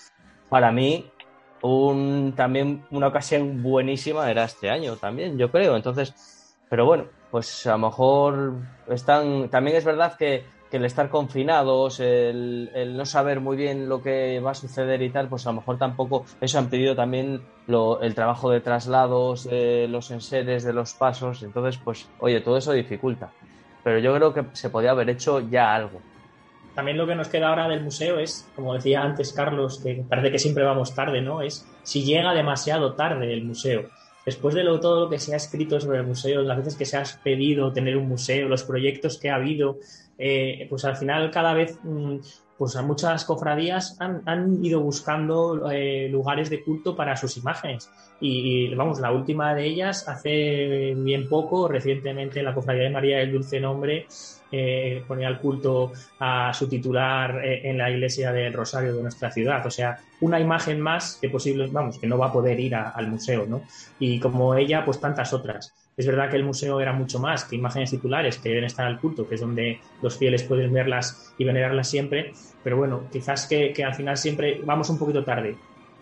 [0.47, 1.11] Para mí,
[1.61, 5.75] un, también una ocasión buenísima era este año también, yo creo.
[5.75, 8.53] Entonces, pero bueno, pues a lo mejor
[8.87, 9.49] están.
[9.49, 14.39] También es verdad que que el estar confinados, el, no saber muy bien lo que
[14.39, 18.15] va a suceder y tal, pues a lo mejor tampoco, eso han pedido también el
[18.15, 23.31] trabajo de traslados, los enseres, de los pasos, entonces pues oye, todo eso dificulta,
[23.83, 26.01] pero yo creo que se podía haber hecho ya algo.
[26.73, 30.29] También lo que nos queda ahora del museo es, como decía antes Carlos, que parece
[30.29, 31.41] que siempre vamos tarde, ¿no?
[31.41, 33.89] Es si llega demasiado tarde el museo
[34.25, 36.97] después de todo lo que se ha escrito sobre el museo, las veces que se
[36.97, 39.79] ha pedido tener un museo, los proyectos que ha habido,
[40.17, 42.17] eh, pues al final cada vez mm,
[42.57, 47.89] pues a muchas cofradías han, ido buscando eh, lugares de culto para sus imágenes.
[48.21, 53.33] Y, vamos, la última de ellas hace bien poco, recientemente la cofradía de María del
[53.33, 54.07] Dulce Nombre
[54.51, 59.31] eh, ponía el culto a su titular eh, en la iglesia del Rosario de nuestra
[59.31, 59.65] ciudad.
[59.65, 63.07] O sea, una imagen más que posible, vamos, que no va a poder ir al
[63.09, 63.63] museo, ¿no?
[63.99, 65.73] Y como ella, pues tantas otras.
[65.97, 68.99] Es verdad que el museo era mucho más que imágenes titulares que deben estar al
[68.99, 73.73] culto, que es donde los fieles pueden verlas y venerarlas siempre, pero bueno, quizás que,
[73.83, 75.55] al final siempre vamos un poquito tarde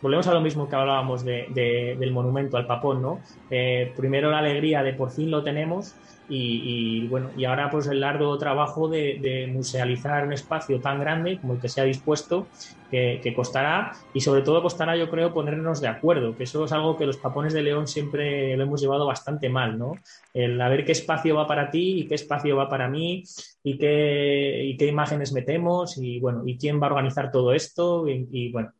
[0.03, 3.21] volvemos a lo mismo que hablábamos del monumento al papón, ¿no?
[3.49, 5.95] Eh, primero la alegría de por fin lo tenemos
[6.27, 11.53] y, bueno, y ahora pues el largo trabajo de, musealizar un espacio tan grande como
[11.53, 12.47] el que se ha dispuesto,
[12.91, 16.97] que, costará y sobre todo costará yo creo ponernos de acuerdo, que eso es algo
[16.97, 19.93] que los papones de León siempre lo hemos llevado bastante mal, ¿no?
[20.33, 23.23] El a ver qué espacio va para ti y qué espacio va para mí
[23.63, 28.05] y qué, y qué imágenes metemos y bueno, y quién va a organizar todo esto
[28.07, 28.73] y bueno,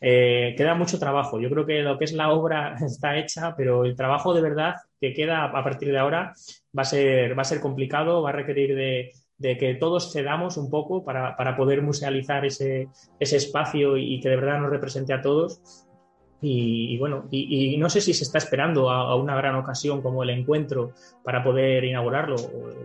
[0.00, 1.38] eh, queda mucho trabajo.
[1.40, 4.76] Yo creo que lo que es la obra está hecha, pero el trabajo de verdad
[5.00, 6.32] que queda a partir de ahora
[6.76, 9.12] va a ser, va a ser complicado, va a requerir de,
[9.56, 14.60] que todos cedamos un poco para, poder musealizar ese, ese espacio y, que de verdad
[14.60, 15.86] nos represente a todos.
[16.42, 20.30] Y, bueno, y, no sé si se está esperando a, una gran ocasión como el
[20.30, 22.36] encuentro para poder inaugurarlo.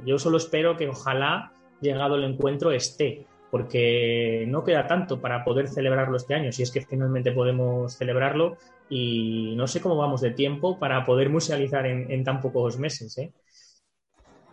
[0.05, 5.67] Yo solo espero que ojalá, llegado el encuentro, esté porque no queda tanto para poder
[5.67, 8.57] celebrarlo este año, si es que finalmente podemos celebrarlo,
[8.89, 13.17] y no sé cómo vamos de tiempo para poder musealizar en, tan pocos meses.
[13.17, 13.31] ¿eh?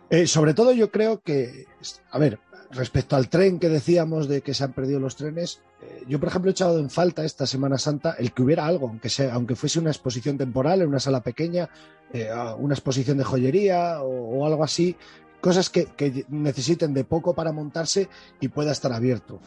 [0.09, 0.27] ¿eh?
[0.27, 1.65] sobre todo yo creo que,
[2.11, 2.39] a ver,
[2.71, 6.29] respecto al tren que decíamos de que se han perdido los trenes, eh, yo por
[6.29, 9.55] ejemplo he echado en falta esta Semana Santa el que hubiera algo, aunque, sea, aunque
[9.55, 11.69] fuese una exposición temporal en una sala pequeña,
[12.11, 14.95] eh, una exposición de joyería o algo así,
[15.43, 18.07] cosas que, necesiten de poco para montarse
[18.39, 19.41] y pueda estar abierto.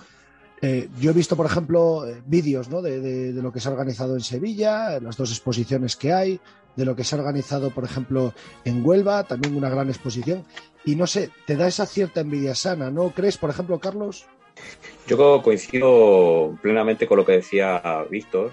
[0.61, 4.21] Eh, yo he visto, por ejemplo, eh, vídeos de, lo que se ha organizado en
[4.21, 6.39] Sevilla, las dos exposiciones que hay,
[6.77, 8.35] de lo que se ha organizado, por ejemplo,
[8.67, 10.45] en Huelva, también una gran exposición.
[10.85, 14.27] Y no sé, te da esa cierta envidia sana, ¿no crees, por ejemplo, Carlos?
[15.07, 18.53] Yo coincido plenamente con lo que decía Víctor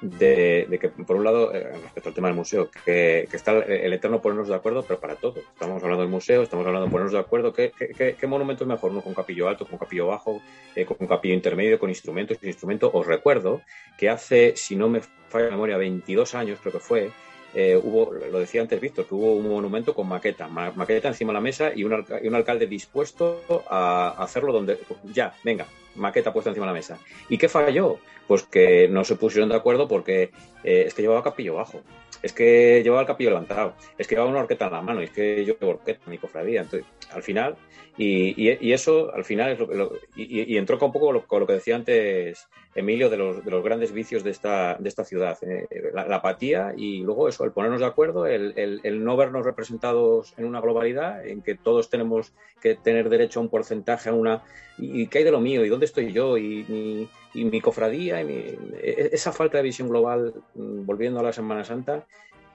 [0.00, 4.20] de, que, por un lado, eh, respecto al tema del museo, que, está el, eterno
[4.20, 5.36] ponernos de acuerdo, pero para todo.
[5.38, 7.52] Estamos hablando del museo, estamos hablando de ponernos de acuerdo.
[7.52, 7.72] ¿Qué,
[8.18, 8.90] qué, monumento es mejor?
[8.90, 10.42] ¿Uno con capillo alto, con capillo bajo,
[10.74, 12.90] eh, con capillo intermedio, con instrumentos, sin instrumento?
[12.92, 13.62] Os recuerdo
[13.96, 17.10] que hace, si no me falla la memoria, 22 años creo que fue,
[17.54, 21.34] eh, hubo, lo decía antes Víctor, que hubo un monumento con maqueta, maqueta encima de
[21.34, 26.66] la mesa y un, y alcalde dispuesto a hacerlo donde, ya, venga, maqueta puesta encima
[26.66, 26.98] de la mesa.
[27.28, 27.98] ¿Y qué falló?
[28.26, 30.30] Pues que no se pusieron de acuerdo porque
[30.62, 31.80] eh, es que llevaba capillo bajo,
[32.22, 35.04] es que llevaba el capillo levantado, es que llevaba una orqueta en la mano, y
[35.04, 36.62] es que yo llevo orqueta, mi cofradía.
[36.62, 37.56] Entonces, al final,
[37.96, 42.48] y, eso al final es lo, y, entró un poco con lo, que decía antes
[42.78, 46.74] Emilio de los, de los grandes vicios de esta, de esta ciudad, eh, la, apatía
[46.76, 51.42] y luego eso, el ponernos de acuerdo, el, no vernos representados en una globalidad, en
[51.42, 54.44] que todos tenemos que tener derecho a un porcentaje, a una
[54.78, 58.22] y, qué hay de lo mío y dónde estoy yo y mi, y mi cofradía,
[58.22, 62.06] y e, esa falta de visión global, mm, volviendo a la Semana Santa,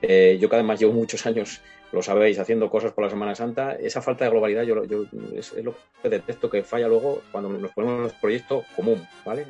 [0.02, 3.76] eh, yo que además llevo muchos años, lo sabéis, haciendo cosas por la Semana Santa,
[3.76, 4.84] esa falta de globalidad yo,
[5.36, 9.46] es, lo que detecto que falla luego cuando nos ponemos en los proyectos común, ¿vale?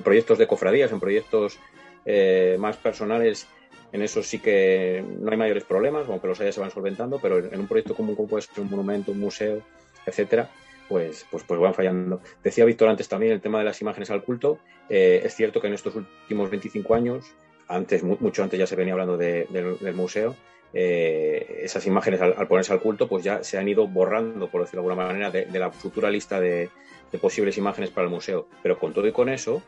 [0.00, 1.58] Proyectos de cofradías, en proyectos
[2.06, 3.46] eh, más personales,
[3.92, 7.38] en eso sí que no hay mayores problemas, aunque los haya se van solventando, pero
[7.38, 9.60] en un proyecto común como puede ser un monumento, un museo,
[10.06, 10.48] etcétera,
[10.88, 12.20] pues, pues, pues van fallando.
[12.42, 14.58] Decía Víctor antes también el tema de las imágenes al culto.
[14.88, 17.32] Eh, es cierto que en estos últimos 25 años,
[17.68, 20.36] antes, mucho antes ya se venía hablando del museo,
[20.74, 24.82] eh, esas imágenes al, ponerse al culto, pues ya se han ido borrando, por decirlo
[24.82, 26.70] de alguna manera, de, la futura lista de,
[27.20, 28.48] posibles imágenes para el museo.
[28.62, 29.62] Pero con todo y con eso,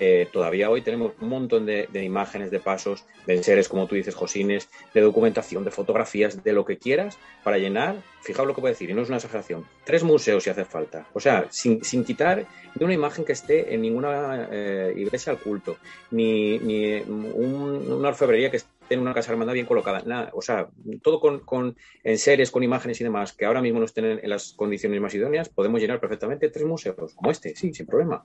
[0.00, 4.14] eh, todavía hoy tenemos un montón de, imágenes, de pasos, de seres, como tú dices,
[4.14, 8.72] Josines, de documentación, de fotografías, de lo que quieras para llenar, fijaos lo que puedo
[8.72, 11.06] decir, y no es una exageración, tres museos si hace falta.
[11.14, 15.76] O sea, sin, quitar de una imagen que esté en ninguna eh, iglesia al culto,
[16.10, 20.30] ni, ni una orfebrería que esté en una casa hermandad bien colocada.
[20.32, 20.68] O sea,
[21.02, 24.30] todo con, con en series, con imágenes y demás, que ahora mismo no estén en,
[24.30, 28.24] las condiciones más idóneas, podemos llenar perfectamente tres museos, como este, sí, sin problema.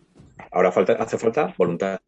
[0.52, 2.00] Ahora falta, hace falta voluntad.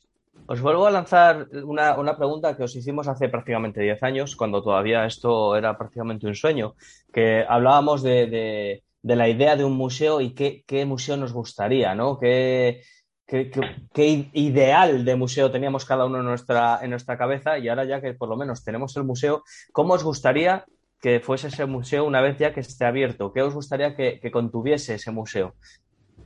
[0.47, 5.05] Os vuelvo a lanzar una, pregunta que os hicimos hace prácticamente 10 años, cuando todavía
[5.05, 6.75] esto era prácticamente un sueño,
[7.11, 12.19] que hablábamos de, la idea de un museo y qué, qué museo nos gustaría, ¿no?
[12.19, 12.81] ¿Qué,
[13.27, 18.01] qué, ideal de museo teníamos cada uno en nuestra, en nuestra cabeza y ahora ya
[18.01, 20.65] que por lo menos tenemos el museo, ¿cómo os gustaría
[21.01, 23.33] que fuese ese museo una vez ya que esté abierto?
[23.33, 25.55] ¿Qué os gustaría que, contuviese ese museo?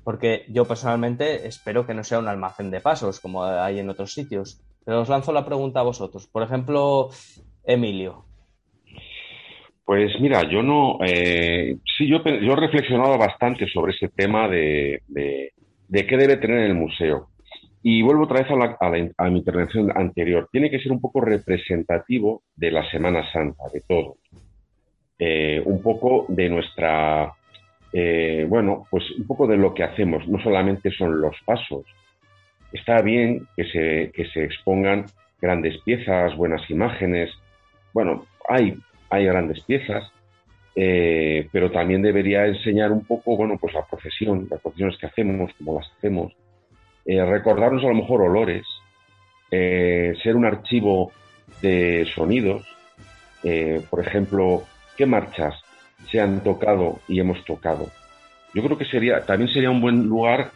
[0.03, 4.13] Porque yo personalmente espero que no sea un almacén de pasos como hay en otros
[4.13, 4.61] sitios.
[4.85, 6.27] Pero os lanzo la pregunta a vosotros.
[6.27, 7.09] Por ejemplo,
[7.63, 8.25] Emilio.
[9.83, 10.99] Pues mira, yo no.
[11.05, 15.51] Eh, sí, yo, yo he reflexionado bastante sobre ese tema de, de
[15.89, 17.29] qué debe tener el museo.
[17.81, 18.49] Y vuelvo otra vez
[19.17, 20.49] a, mi intervención anterior.
[20.51, 24.17] Tiene que ser un poco representativo de la Semana Santa, de todo.
[25.21, 27.33] eh, un poco de nuestra,
[27.91, 30.27] eh, bueno, pues un poco de lo que hacemos.
[30.27, 31.85] No solamente son los pasos.
[32.71, 35.05] Está bien que se, que se expongan
[35.41, 37.31] grandes piezas, buenas imágenes.
[37.93, 38.77] Bueno, hay,
[39.09, 40.11] hay grandes piezas,
[40.81, 45.51] eh, pero también debería enseñar un poco, bueno, pues la profesión, las profesiones que hacemos,
[45.57, 46.33] cómo las hacemos,
[47.05, 48.65] recordarnos a lo mejor olores,
[49.49, 51.11] ser un archivo
[51.61, 52.67] de sonidos,
[53.89, 54.63] por ejemplo,
[54.95, 55.55] qué marchas
[56.11, 57.89] se han tocado y hemos tocado.
[58.53, 60.51] Yo creo que sería, también sería un buen lugar,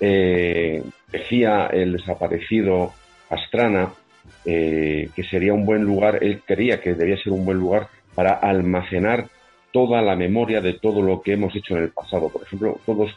[0.00, 2.92] eh, decía el desaparecido
[3.30, 3.92] Astrana,
[4.44, 8.34] eh, que sería un buen lugar, él creía que debía ser un buen lugar para
[8.34, 9.26] almacenar
[9.72, 12.28] toda la memoria de todo lo que hemos hecho en el pasado.
[12.28, 13.10] Por ejemplo, todos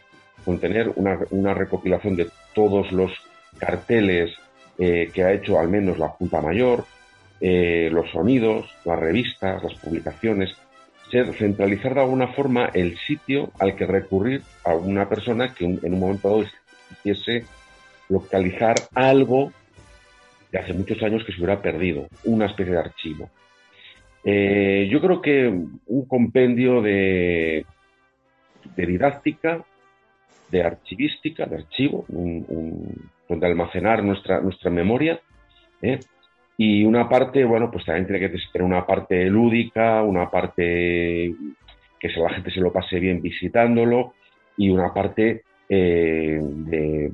[0.44, 3.12] contener una, recopilación de todos los
[3.58, 4.32] carteles
[4.78, 6.86] eh, que ha hecho al menos la Junta Mayor,
[7.42, 10.56] los sonidos, las revistas, las publicaciones,
[11.38, 16.00] centralizar de alguna forma el sitio al que recurrir a una persona que en un
[16.00, 16.46] momento dado
[16.90, 17.46] quisiese
[18.10, 19.52] localizar algo
[20.52, 23.30] de hace muchos años que se hubiera perdido, una especie de archivo.
[24.26, 27.64] Eh, yo creo que un compendio de,
[28.76, 29.64] de didáctica,
[30.50, 32.06] de archivística, de archivo,
[33.30, 35.20] donde almacenar nuestra, nuestra memoria,
[35.82, 36.00] ¿eh?
[36.58, 41.36] Y una parte, bueno, pues también tiene que tener una parte lúdica, una parte
[42.00, 44.14] que la gente se lo pase bien visitándolo
[44.58, 47.12] y una parte eh, de,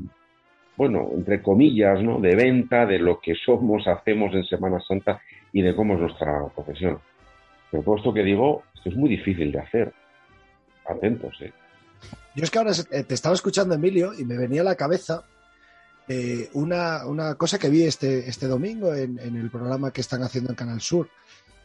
[0.78, 2.20] bueno, entre comillas, ¿no?
[2.20, 5.22] De venta de lo que somos, hacemos en Semana Santa
[5.54, 7.00] y de cómo es nuestra profesión.
[7.70, 9.94] Pero todo esto que digo, esto es muy difícil de hacer.
[10.86, 11.54] Atentos, ¿eh?
[12.36, 15.24] Yo es que ahora eh, te estaba escuchando, Emilio, y me venía a la cabeza
[16.08, 20.56] eh, una, cosa que vi este, este domingo en, el programa que están haciendo en
[20.56, 21.10] Canal Sur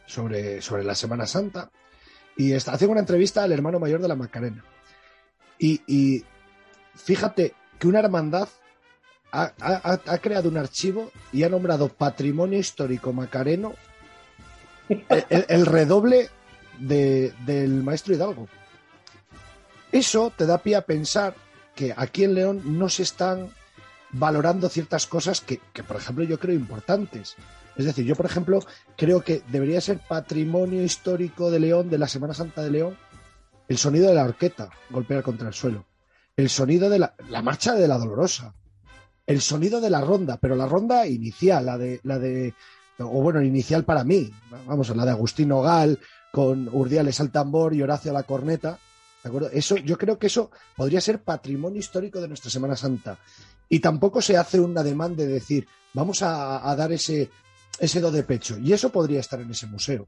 [0.05, 1.69] sobre, sobre la Semana Santa.
[2.35, 4.63] Y está, hacen una entrevista al hermano mayor de la Macarena.
[5.59, 6.23] Y,
[6.95, 8.47] fíjate que una hermandad
[9.31, 13.75] ha, creado un archivo y ha nombrado Patrimonio Histórico Macareno
[14.89, 16.29] el, redoble
[16.79, 18.47] del maestro Hidalgo.
[19.91, 21.35] Eso te da pie a pensar
[21.75, 23.49] que aquí en León no se están
[24.11, 27.35] valorando ciertas cosas que, por ejemplo, yo creo importantes.
[27.75, 28.59] Es decir, yo, por ejemplo,
[28.95, 32.97] creo que debería ser patrimonio histórico de León, de la Semana Santa de León,
[33.67, 35.85] el sonido de la horqueta, golpear contra el suelo.
[36.35, 37.13] El sonido de la,
[37.43, 38.53] marcha de la dolorosa.
[39.27, 42.53] El sonido de la ronda, pero la ronda inicial, la de, la de,
[42.97, 44.31] o bueno, inicial para mí,
[44.65, 45.99] vamos, la de Agustín Ogal,
[46.31, 48.79] con Urdiales al tambor y Horacio a la corneta.
[49.23, 49.49] ¿De acuerdo?
[49.51, 53.19] Eso, yo creo que eso podría ser patrimonio histórico de nuestra Semana Santa.
[53.69, 57.29] Y tampoco se hace una demanda de decir, vamos a, dar ese,
[57.79, 58.57] ese do de pecho.
[58.57, 60.07] Y eso podría estar en ese museo.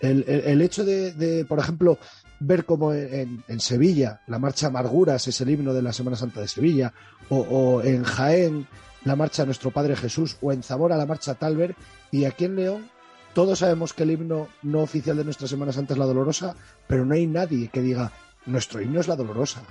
[0.00, 1.96] El, hecho de, por ejemplo,
[2.42, 6.48] ver como en, Sevilla la marcha Amarguras es el himno de la Semana Santa de
[6.48, 6.92] Sevilla,
[7.28, 8.66] o, en Jaén
[9.04, 11.74] la marcha Nuestro Padre Jesús, o en Zamora la marcha Talver,
[12.10, 12.90] y aquí en León
[13.34, 16.54] todos sabemos que el himno no oficial de nuestra Semana Santa es la Dolorosa,
[16.86, 18.12] pero no hay nadie que diga
[18.46, 19.62] nuestro himno es la Dolorosa.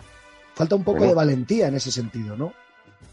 [0.55, 2.53] Falta un poco de valentía en ese sentido, ¿no?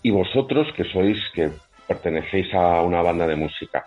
[0.02, 1.50] y vosotros que sois, que
[1.86, 3.86] pertenecéis a una banda de música.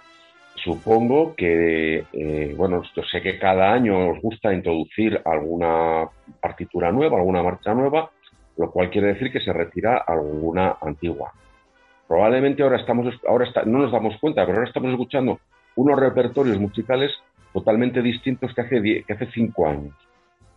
[0.63, 6.08] Supongo que, eh, bueno, yo sé que cada año os gusta introducir alguna
[6.39, 8.12] partitura nueva, alguna marcha nueva,
[8.58, 11.34] lo cual quiere decir que se retira alguna antigua.
[12.08, 15.39] Probablemente ahora estamos, ahora no nos damos cuenta, pero ahora estamos escuchando
[15.76, 17.12] unos repertorios musicales
[17.54, 19.95] totalmente distintos que hace, que hace cinco años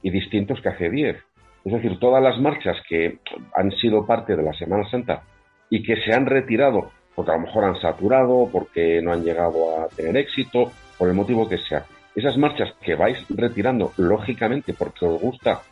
[0.03, 1.17] y distintos que hace diez.
[1.65, 3.21] Es decir, todas las marchas que
[3.55, 5.23] han sido parte de la Semana Santa
[5.71, 9.81] y que se han retirado porque a lo mejor han saturado, porque no han llegado
[9.81, 11.85] a tener éxito, por el motivo que sea.
[12.15, 15.63] Esas marchas que vais retirando, lógicamente, porque os gusta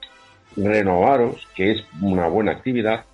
[0.57, 3.05] renovaros, que es una buena actividad,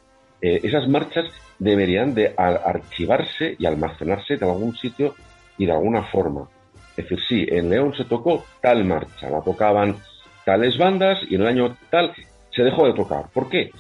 [0.41, 1.27] eh, esas marchas
[1.59, 5.15] deberían de archivarse y almacenarse de algún sitio
[5.57, 6.49] y de alguna forma.
[6.97, 9.97] Es decir, sí, en León se tocó tal marcha, la tocaban
[10.45, 12.13] tales bandas y en el año tal
[12.51, 13.27] se dejó de tocar.
[13.33, 13.71] ¿Por qué?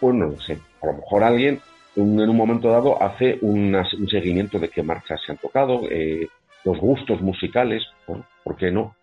[0.00, 0.58] Pues no lo sé.
[0.82, 1.60] A lo mejor alguien
[1.96, 3.74] en un momento dado hace un
[4.10, 6.28] seguimiento de qué marchas se han tocado, eh,
[6.64, 7.84] los gustos musicales,
[8.44, 8.94] ¿por qué no?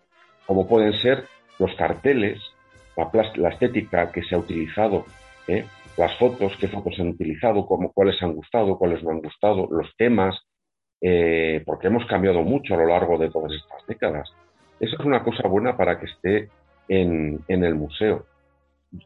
[0.46, 1.24] Como pueden ser
[1.58, 2.40] los carteles,
[3.36, 5.06] la, estética que se ha utilizado,
[5.48, 5.64] ¿eh?
[5.96, 9.66] las fotos, qué fotos se han utilizado, cómo, cuáles han gustado, cuáles no han gustado,
[9.70, 10.36] los temas,
[11.00, 14.30] eh, porque hemos cambiado mucho a lo largo de todas estas décadas.
[14.78, 16.48] Esa es una cosa buena para que esté
[16.88, 18.26] en el museo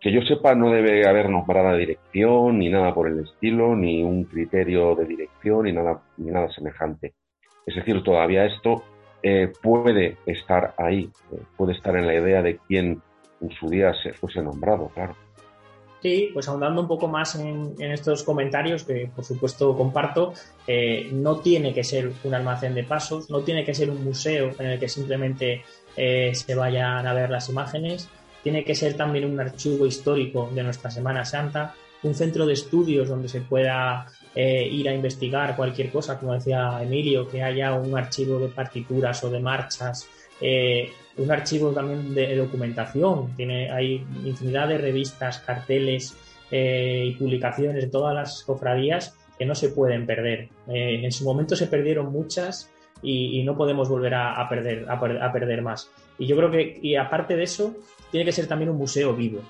[0.00, 4.24] que yo sepa, no debe haber nombrada dirección, ni nada por el estilo, ni un
[4.24, 7.14] criterio de dirección, ni nada, ni nada semejante.
[7.66, 8.84] Es decir, todavía esto
[9.22, 13.02] eh, puede estar ahí, eh, puede estar en la idea de quién
[13.40, 15.14] en su día se fuese nombrado, claro.
[16.00, 20.32] Sí, pues ahondando un poco más en, estos comentarios, que por supuesto comparto,
[20.66, 24.50] eh, no tiene que ser un almacén de pasos, no tiene que ser un museo
[24.58, 25.64] en el que simplemente
[25.96, 28.08] eh, se vayan a ver las imágenes,
[28.42, 33.08] tiene que ser también un archivo histórico de nuestra Semana Santa, un centro de estudios
[33.08, 37.96] donde se pueda eh, ir a investigar cualquier cosa, como decía Emilio, que haya un
[37.96, 40.08] archivo de partituras o de marchas
[41.18, 43.34] un archivo también de documentación.
[43.36, 46.16] Tiene, hay infinidad de revistas, carteles
[46.50, 50.48] eh, y publicaciones de todas las cofradías que no se pueden perder.
[50.68, 52.70] Eh, en su momento se perdieron muchas
[53.02, 55.90] y, no podemos volver a, perder, a, perder más.
[56.18, 57.76] Y yo creo que, y aparte de eso,
[58.10, 59.40] tiene que ser también un museo vivo.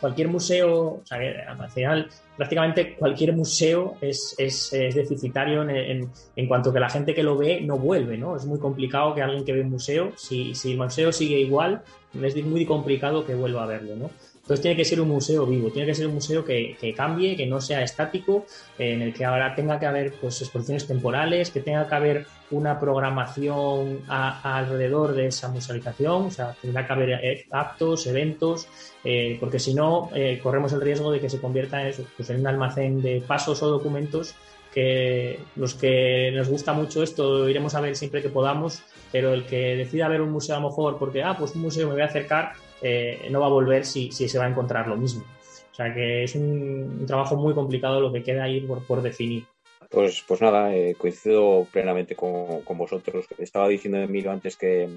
[0.00, 1.18] Cualquier museo, o sea,
[1.58, 7.22] al final prácticamente cualquier museo es, es, deficitario en, en, cuanto que la gente que
[7.22, 8.36] lo ve no vuelve, ¿no?
[8.36, 11.82] Es muy complicado que alguien que ve un museo, si, si el museo sigue igual,
[12.22, 14.10] es muy complicado que vuelva a verlo, ¿no?
[14.46, 17.46] Entonces tiene que ser un museo vivo, tiene que ser un museo que, cambie, que
[17.46, 18.46] no sea estático,
[18.78, 22.78] en el que ahora tenga que haber pues, exposiciones temporales, que tenga que haber una
[22.78, 28.68] programación alrededor de esa musealización, o sea, tendrá que haber eh, actos, eventos,
[29.02, 32.38] eh, porque si no, eh, corremos el riesgo de que se convierta en, pues, en
[32.38, 34.36] un almacén de pasos o documentos
[34.72, 39.46] que los que nos gusta mucho esto iremos a ver siempre que podamos, pero el
[39.46, 42.02] que decida ver un museo a lo mejor porque, ah, pues un museo me voy
[42.02, 42.52] a acercar,
[42.82, 45.24] eh, no va a volver si, se va a encontrar lo mismo.
[45.70, 49.44] O sea que es un, trabajo muy complicado lo que queda ahí por, definir.
[49.90, 53.26] Pues, pues nada, eh, coincido plenamente con, vosotros.
[53.38, 54.88] Estaba diciendo Emilio antes que,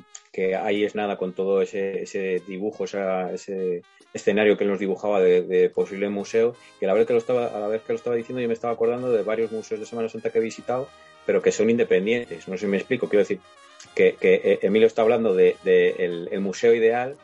[0.56, 3.82] ahí es nada con todo ese, dibujo, ese
[4.14, 7.60] escenario que nos dibujaba de, posible museo, que a la, vez que lo estaba, a
[7.60, 10.08] la vez que lo estaba diciendo yo me estaba acordando de varios museos de Semana
[10.10, 10.88] Santa que he visitado,
[11.26, 12.48] pero que son independientes.
[12.48, 13.42] No sé si me explico, quiero decir
[13.94, 17.18] que, eh, Emilio está hablando del de, el museo ideal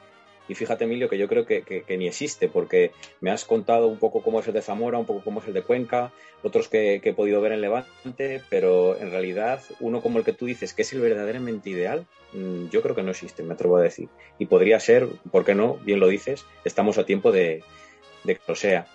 [0.48, 2.91] y fíjate, Emilio, que yo creo que, ni existe, porque
[3.22, 5.54] me has contado un poco cómo es el de Zamora, un poco cómo es el
[5.54, 6.12] de Cuenca,
[6.43, 10.46] otros que, he podido ver en Levante, pero en realidad uno como el que tú
[10.46, 13.82] dices, que es el verdaderamente ideal, mm, yo creo que no existe, me atrevo a
[13.82, 14.10] decir.
[14.38, 15.76] Y podría ser, ¿por qué no?
[15.84, 17.64] Bien lo dices, estamos a tiempo de,
[18.24, 18.88] de que lo sea.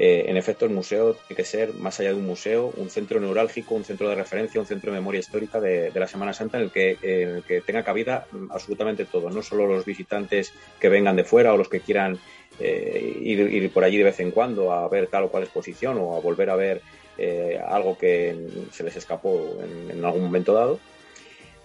[0.00, 3.18] Eh, en efecto, el museo tiene que ser, más allá de un museo, un centro
[3.18, 6.64] neurálgico, un centro de referencia, un centro de memoria histórica de, la Semana Santa en
[6.64, 11.52] el, que, que, tenga cabida absolutamente todo, no solo los visitantes que vengan de fuera
[11.52, 12.20] o los que quieran
[12.60, 16.16] eh, ir, por allí de vez en cuando a ver tal o cual exposición o
[16.16, 16.80] a volver a ver
[17.18, 18.36] eh, algo que
[18.70, 19.58] se les escapó
[19.90, 20.78] en algún momento dado,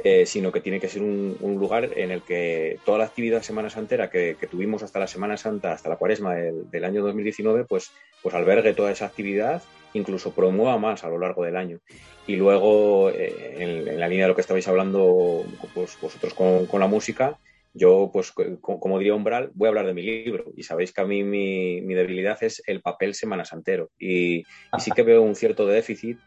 [0.05, 3.69] eh, sino que tiene que ser un, lugar en el que toda la actividad Semana
[3.69, 7.91] Santera que, tuvimos hasta la Semana Santa, hasta la cuaresma del, año 2019, pues,
[8.21, 11.79] pues albergue toda esa actividad, incluso promueva más a lo largo del año.
[12.27, 16.87] Y luego, eh, en, la línea de lo que estabais hablando pues, vosotros con, la
[16.87, 17.39] música,
[17.73, 20.51] yo, pues, como diría Umbral, voy a hablar de mi libro.
[20.57, 23.89] Y sabéis que a mí mi, debilidad es el papel semana santero.
[23.97, 24.45] Y, y,
[24.79, 26.19] sí que veo un cierto déficit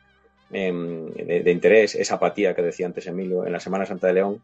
[0.52, 4.42] Em, de, interés, esa apatía que decía antes Emilio en la Semana Santa de León.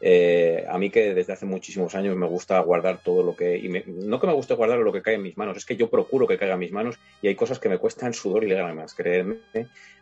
[0.00, 3.56] Eh, a mí que desde hace muchísimos años me gusta guardar todo lo que...
[3.56, 5.88] Y no que me guste guardar lo que cae en mis manos, es que yo
[5.88, 8.94] procuro que caiga en mis manos y hay cosas que me cuestan sudor y lágrimas,
[8.94, 9.38] creerme,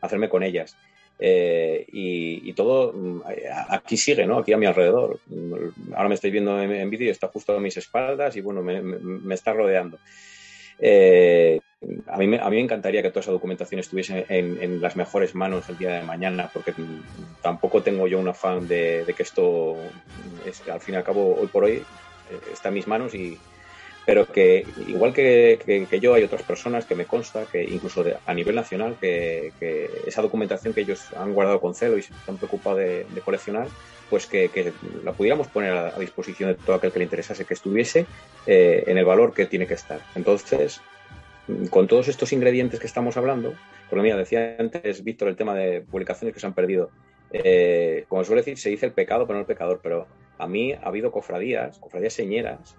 [0.00, 0.76] hacerme con ellas.
[1.24, 3.22] Eh, y, todo mm,
[3.68, 4.38] aquí sigue, ¿no?
[4.38, 5.20] Aquí a mi alrededor.
[5.94, 9.52] Ahora me estoy viendo en, vídeo, está justo a mis espaldas y bueno, me, está
[9.52, 9.98] rodeando.
[10.80, 11.60] Eh,
[12.06, 15.34] a mí, me, a mí me encantaría que toda esa documentación estuviese en, las mejores
[15.34, 16.74] manos el día de mañana, porque
[17.40, 19.76] tampoco tengo yo un afán de, que esto,
[20.46, 23.14] es, al fin y al cabo, hoy por hoy, eh, está en mis manos
[24.04, 25.58] pero que igual que,
[26.00, 29.52] yo hay otras personas que me consta que incluso a nivel nacional que,
[30.06, 33.68] esa documentación que ellos han guardado con celo y se han preocupado de, coleccionar
[34.10, 34.72] pues que,
[35.04, 38.06] la pudiéramos poner a, disposición de todo aquel que le interesase que estuviese
[38.46, 40.00] eh, en el valor que tiene que estar.
[40.14, 40.80] Entonces
[41.70, 43.54] con todos estos ingredientes que estamos hablando,
[43.88, 46.90] porque mira, decía antes Víctor el tema de publicaciones que se han perdido.
[47.32, 49.80] Eh, como suele decir, se dice el pecado, pero no el pecador.
[49.82, 50.06] Pero
[50.38, 52.76] a mí ha habido cofradías, cofradías señeras,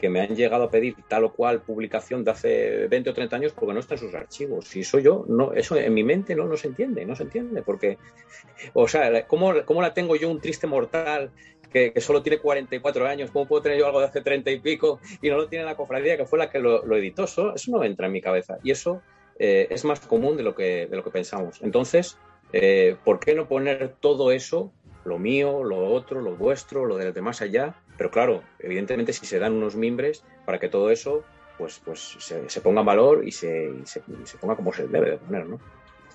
[0.00, 3.36] que me han llegado a pedir tal o cual publicación de hace 20 o 30
[3.36, 4.66] años porque no está en sus archivos.
[4.66, 7.62] Si soy yo, no, eso en mi mente no, no se entiende, no se entiende.
[7.62, 7.98] Porque,
[8.72, 11.30] o sea, ¿cómo, ¿cómo la tengo yo un triste mortal
[11.70, 15.00] que, solo tiene 44 años, ¿cómo puedo tener yo algo de hace 30 y pico
[15.20, 17.24] y no lo tiene la cofradía que fue la que lo, editó?
[17.24, 19.02] Eso, no entra en mi cabeza y eso
[19.38, 21.60] eh, es más común de lo que, de lo que pensamos.
[21.62, 22.18] Entonces,
[22.52, 24.72] eh, ¿por qué no poner todo eso,
[25.04, 27.74] lo mío, lo otro, lo vuestro, lo de más allá?
[27.96, 31.24] Pero claro, evidentemente si se dan unos mimbres para que todo eso
[31.58, 34.00] pues, pues se, ponga en valor y se, se,
[34.40, 35.58] ponga como se debe de poner, ¿no?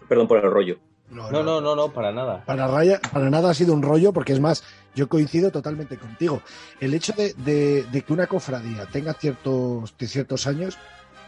[0.07, 0.77] Perdón por el rollo.
[1.09, 2.43] No, no, no, no, para nada.
[2.45, 4.63] Para, raya, para nada ha sido un rollo, porque es más,
[4.95, 6.41] yo coincido totalmente contigo.
[6.79, 10.79] El hecho de, de- de que una cofradía tenga ciertos, ciertos años,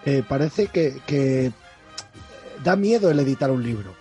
[0.04, 1.52] eh, parece que, que
[2.64, 3.94] da miedo el editar un libro.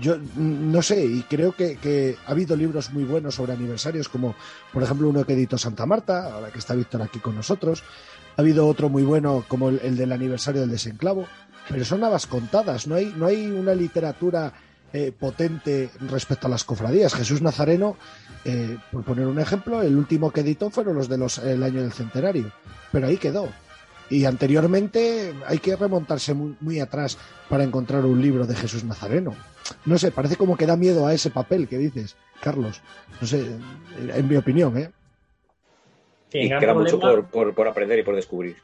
[0.00, 4.34] Yo no sé, y creo que, que ha habido libros muy buenos sobre aniversarios, como
[4.72, 7.82] por ejemplo uno que editó Santa Marta, ahora que está Víctor aquí con nosotros.
[8.36, 11.26] Ha habido otro muy bueno como el, el del aniversario del desenclavo,
[11.68, 14.52] pero son habas contadas, no hay, no hay una literatura
[14.94, 17.14] eh, potente respecto a las cofradías.
[17.14, 17.96] Jesús Nazareno,
[18.44, 21.92] eh, por poner un ejemplo, el último que editó fueron los del el año del
[21.92, 22.52] centenario,
[22.90, 23.48] pero ahí quedó.
[24.12, 27.16] Y anteriormente hay que remontarse muy, muy atrás
[27.48, 29.34] para encontrar un libro de Jesús Nazareno.
[29.86, 32.82] No sé, parece como que da miedo a ese papel que dices, Carlos.
[33.22, 33.42] No sé,
[34.14, 34.90] en mi opinión, ¿eh?
[36.30, 38.56] Sí, Y queda mucho por, por, por aprender y por descubrir.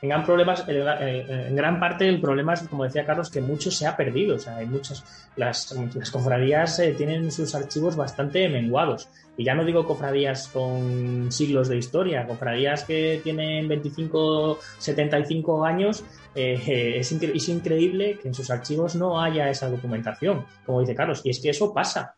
[0.00, 3.88] En gran, problemas, en gran parte el problema es, como decía Carlos, que mucho se
[3.88, 4.36] ha perdido.
[4.36, 9.08] O sea, hay muchas, las, las cofradías eh, tienen sus archivos bastante menguados.
[9.36, 16.04] Y ya no digo cofradías con siglos de historia, cofradías que tienen 25, 75 años.
[16.34, 21.22] eh, es, es increíble que en sus archivos no haya esa documentación, como dice Carlos.
[21.24, 22.16] Y es que eso pasa.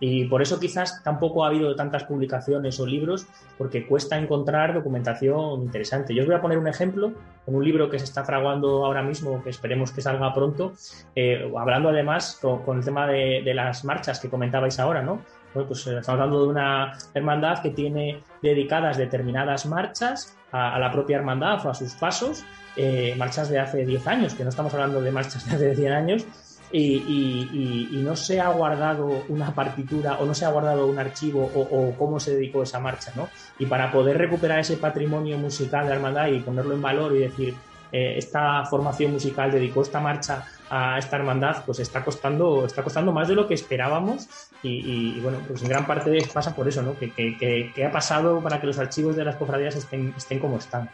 [0.00, 5.62] Y por eso quizás tampoco ha habido tantas publicaciones o libros, porque cuesta encontrar documentación
[5.62, 6.14] interesante.
[6.14, 7.12] Yo os voy a poner un ejemplo
[7.46, 10.72] en un libro que se está fraguando ahora mismo, que esperemos que salga pronto,
[11.14, 15.22] eh, hablando además con, con el tema de, de las marchas que comentabais ahora, ¿no?
[15.54, 20.90] Bueno, pues eh, estamos hablando de una hermandad que tiene dedicadas determinadas marchas a, la
[20.90, 22.44] propia hermandad o a sus pasos,
[22.76, 25.92] eh, marchas de hace 10 años, que no estamos hablando de marchas de hace 100
[25.92, 26.26] años,
[26.72, 31.60] y, no se ha guardado una partitura o no se ha guardado un archivo o,
[31.60, 33.28] o cómo se dedicó esa marcha, ¿no?
[33.58, 37.20] Y para poder recuperar ese patrimonio musical de la hermandad y ponerlo en valor y
[37.20, 37.54] decir,
[37.94, 40.44] eh, esta formación musical dedicó esta marcha
[40.76, 45.38] a esta hermandad, pues está costando, está costando más de lo que esperábamos y, bueno,
[45.46, 46.98] pues en gran parte pasa por eso, ¿no?
[46.98, 50.90] Que, que- ha pasado para que los archivos de las cofradías estén, estén como están.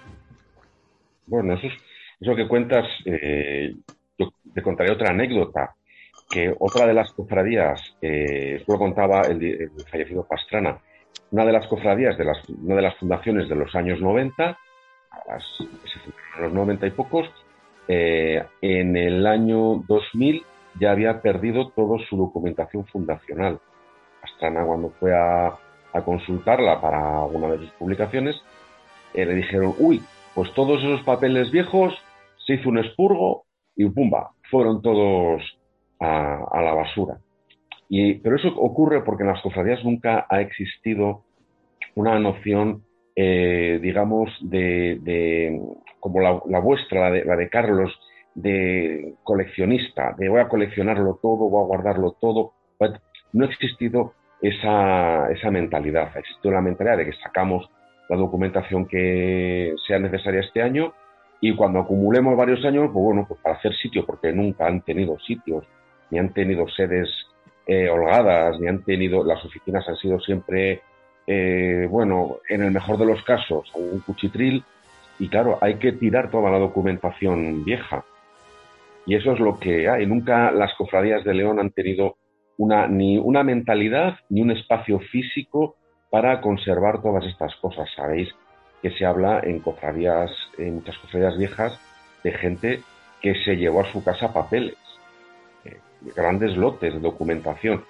[1.24, 1.72] Bueno, eso, es,
[2.20, 3.74] eso que cuentas, eh,
[4.18, 5.74] yo te contaré otra anécdota,
[6.28, 10.78] que otra de las cofradías, eh, esto lo contaba el, fallecido Pastrana,
[11.30, 14.58] una de las cofradías, de las, una de las fundaciones de los años 90,
[15.26, 17.30] a los 90 y pocos,
[17.92, 20.44] eh, en el año 2000
[20.78, 23.58] ya había perdido toda su documentación fundacional.
[24.20, 25.58] Pastrana cuando fue a,
[26.04, 28.40] consultarla para una de sus publicaciones,
[29.12, 30.00] eh, le dijeron, uy,
[30.36, 31.92] pues todos esos papeles viejos
[32.46, 35.42] se hizo un expurgo y pumba, fueron todos
[35.98, 37.18] a, la basura.
[37.88, 41.24] Pero eso ocurre porque en las cofradías nunca ha existido
[41.96, 42.84] una noción,
[43.16, 45.60] eh, digamos, de, de-
[46.00, 47.92] como la, la vuestra, la de, la de Carlos,
[48.34, 52.52] de coleccionista, de voy a coleccionarlo todo, voy a guardarlo todo.
[53.32, 57.68] No ha existido esa, esa mentalidad, ha existido la mentalidad de que sacamos
[58.08, 60.92] la documentación que sea necesaria este año
[61.40, 65.18] y cuando acumulemos varios años, pues bueno, pues para hacer sitio, porque nunca han tenido
[65.20, 65.64] sitios,
[66.10, 67.08] ni han tenido sedes
[67.66, 70.82] eh, holgadas, ni han tenido, las oficinas han sido siempre,
[71.32, 74.64] eh, bueno, en el mejor de los casos, un cuchitril,
[75.20, 78.04] y claro, hay que tirar toda la documentación vieja.
[79.06, 80.06] Y eso es lo que hay.
[80.06, 82.16] Nunca las cofradías de León han tenido
[82.58, 85.76] una, ni una mentalidad ni un espacio físico
[86.10, 87.88] para conservar todas estas cosas.
[87.94, 88.34] Sabéis
[88.82, 91.80] que se habla en cofradías, en muchas cofradías viejas,
[92.24, 92.80] de gente
[93.22, 94.78] que se llevó a su casa papeles,
[95.64, 95.78] eh,
[96.16, 97.84] grandes lotes de documentación.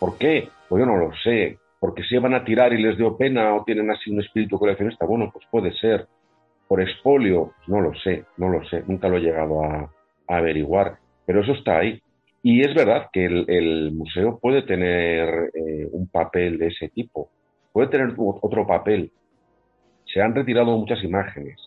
[0.00, 0.48] ¿Por qué?
[0.68, 1.58] Pues yo no lo sé.
[1.80, 5.06] ¿Porque se van a tirar y les dio pena o tienen así un espíritu coleccionista?
[5.06, 6.06] Bueno, pues puede ser.
[6.68, 7.54] ¿Por expolio?
[7.56, 8.84] Pues no lo sé, no lo sé.
[8.86, 9.90] Nunca lo he llegado a,
[10.28, 10.98] averiguar.
[11.26, 12.00] Pero eso está ahí.
[12.42, 17.30] Y es verdad que el, museo puede tener eh, un papel de ese tipo.
[17.72, 19.10] Puede tener otro papel.
[20.04, 21.58] Se han retirado muchas imágenes.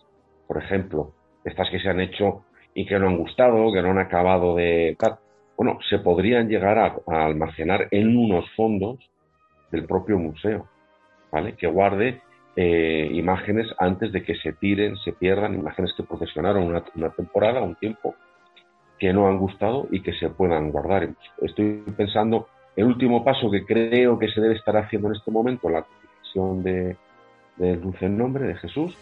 [0.46, 1.12] Por ejemplo,
[1.44, 4.96] estas que se han hecho y que no han gustado, que no han acabado de...
[5.56, 8.98] Bueno, se podrían llegar a almacenar en unos fondos
[9.74, 10.68] del propio museo,
[11.32, 11.54] ¿vale?
[11.56, 12.20] Que guarde
[12.56, 17.74] eh, imágenes antes de que se tiren, se pierdan, imágenes que procesionaron una, temporada, un
[17.74, 18.14] tiempo,
[18.98, 21.08] que no han gustado y que se puedan guardar.
[21.42, 25.68] Estoy pensando, el último paso que creo que se debe estar haciendo en este momento,
[25.68, 26.96] la confesión de,
[27.56, 28.96] dulce nombre de Jesús,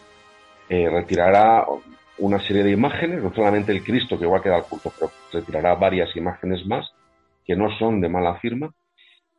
[0.69, 1.67] eh, retirará
[2.19, 5.75] una serie de imágenes, no solamente el Cristo que va a quedar oculto, pero retirará
[5.75, 6.91] varias imágenes más
[7.45, 8.73] que no son de mala firma.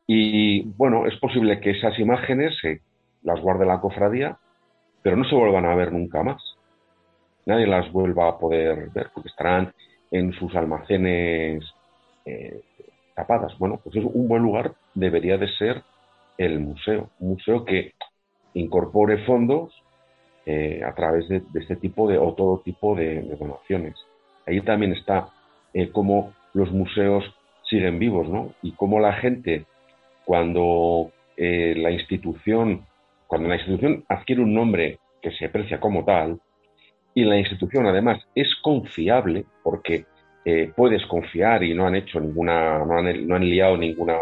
[0.08, 2.82] Y bueno, es posible que esas imágenes se
[3.24, 4.38] las guarde la cofradía,
[5.02, 6.42] pero no se vuelvan a ver nunca más.
[7.46, 9.74] Nadie las vuelva a poder ver porque estarán
[10.12, 11.64] en sus almacenes
[12.26, 12.62] eh,
[13.16, 13.58] tapadas.
[13.58, 15.84] Bueno, pues es un buen lugar, debería de ser
[16.38, 17.94] el museo, un museo que
[18.54, 19.74] incorpore fondos
[20.46, 23.96] eh, a través de, este tipo de, o todo tipo de, donaciones.
[24.46, 25.30] Ahí también está
[25.74, 27.24] eh, cómo los museos
[27.70, 28.54] siguen vivos, ¿no?
[28.62, 29.66] Y cómo la gente,
[30.26, 32.86] cuando eh, la institución,
[33.28, 36.40] cuando la institución adquiere un nombre que se aprecia como tal,
[37.14, 40.06] y la institución además es confiable, porque
[40.76, 44.18] puedes confiar y no han hecho ninguna, no han, no han liado ninguna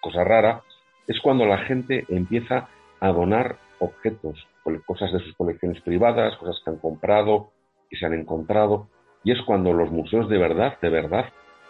[0.00, 0.62] cosa rara,
[1.06, 2.68] es cuando la gente empieza
[3.00, 4.46] a donar objetos,
[4.86, 7.50] cosas de sus colecciones privadas, cosas que han comprado,
[7.90, 8.88] y se han encontrado,
[9.24, 11.26] y es cuando los museos de verdad, de verdad,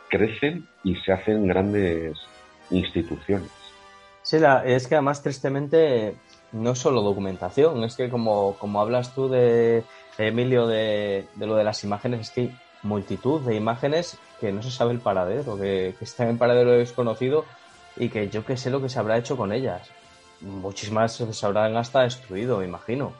[0.08, 2.18] crecen y se hacen grandes
[2.70, 3.50] instituciones.
[4.22, 6.16] Sí, es que además tristemente
[6.52, 9.84] no es solo documentación, es que como, como hablas tú de
[10.18, 14.70] Emilio de, lo de las imágenes, es que hay multitud de imágenes que no se
[14.70, 17.44] sabe el paradero, que, están en paradero desconocido
[17.96, 19.90] y que yo que sé lo que se habrá hecho con ellas
[20.40, 23.12] muchísimas se habrán hasta destruido, me imagino.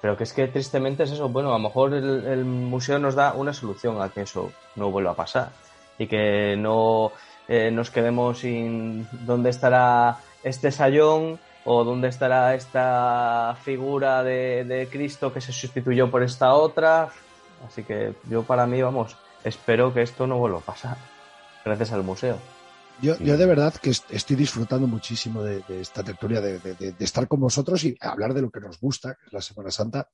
[0.00, 1.28] Pero que es que tristemente es eso.
[1.28, 5.12] Bueno, a lo mejor el, museo nos da una solución a que eso no vuelva
[5.12, 5.50] a pasar
[5.98, 7.12] y que no
[7.48, 14.88] eh, nos quedemos sin dónde estará este sayón o dónde estará esta figura de, de
[14.88, 17.10] Cristo que se sustituyó por esta otra.
[17.66, 20.96] Así que yo para mí, vamos, espero que esto no vuelva a pasar
[21.64, 22.38] gracias al museo.
[23.02, 27.82] Yo, yo de verdad que estoy disfrutando muchísimo de, esta tertulia, de, estar con vosotros
[27.84, 30.08] y hablar de lo que nos gusta, que es la Semana Santa,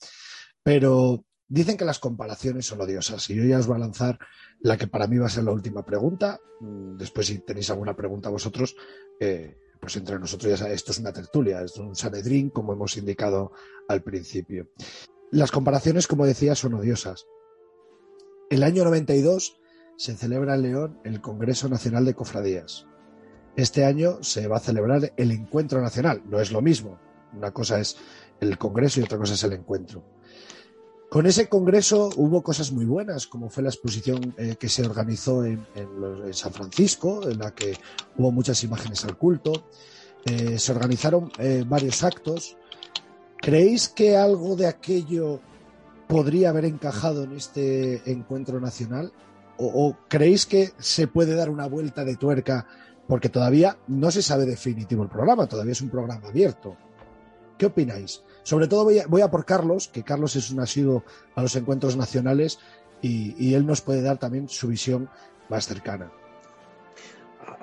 [0.62, 4.18] pero dicen que las comparaciones son odiosas y yo ya os voy a lanzar
[4.60, 6.38] la que para mí va a ser la última pregunta.
[6.60, 8.76] Mm, después, si tenéis alguna pregunta vosotros,
[9.18, 9.56] eh,
[9.86, 13.52] pues entre nosotros ya esto es una tertulia, es un Sanedrín, como hemos indicado
[13.86, 14.66] al principio.
[15.30, 17.28] Las comparaciones, como decía, son odiosas.
[18.50, 19.60] El año 92
[19.96, 22.88] se celebra en León el Congreso Nacional de Cofradías.
[23.54, 26.20] Este año se va a celebrar el Encuentro Nacional.
[26.28, 26.98] No es lo mismo.
[27.32, 27.96] Una cosa es
[28.40, 30.02] el Congreso y otra cosa es el encuentro.
[31.08, 35.44] Con ese congreso hubo cosas muy buenas, como fue la exposición eh, que se organizó
[35.44, 35.64] en,
[36.32, 37.78] San Francisco, en la que
[38.18, 39.52] hubo muchas imágenes al culto.
[40.24, 42.56] Eh, se organizaron eh, varios actos.
[43.38, 45.40] ¿Creéis que algo de aquello
[46.08, 49.12] podría haber encajado en este encuentro nacional?
[49.58, 52.66] o, creéis que se puede dar una vuelta de tuerca?
[53.08, 56.76] Porque todavía no se sabe definitivo el programa, todavía es un programa abierto.
[57.58, 58.22] ¿Qué opináis?
[58.42, 61.04] Sobre todo voy a, por Carlos, que Carlos es un asiduo
[61.34, 62.58] a los encuentros nacionales
[63.02, 65.08] y él nos puede dar también su visión
[65.48, 66.10] más cercana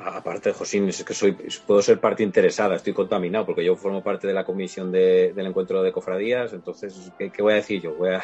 [0.06, 1.36] aparte de Josín, es que soy,
[1.66, 5.82] puedo ser parte interesada, estoy contaminado, porque yo formo parte de la comisión del encuentro
[5.82, 7.96] de cofradías, entonces, ¿qué, voy a decir yo?
[7.96, 8.24] Voy a...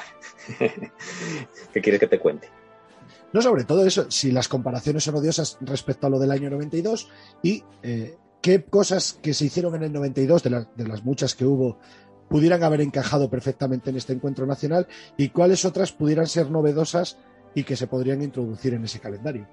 [1.74, 2.50] ¿Qué quieres que te cuente?
[3.32, 7.10] No, sobre todo eso, si las comparaciones son odiosas respecto a lo del año 92
[7.44, 11.46] y eh, qué cosas que se hicieron en el 92, de, de las muchas que
[11.46, 11.78] hubo,
[12.30, 14.88] pudieran haber encajado perfectamente en este encuentro nacional
[15.18, 17.18] y cuáles otras pudieran ser novedosas
[17.56, 19.48] y que se podrían introducir en ese calendario.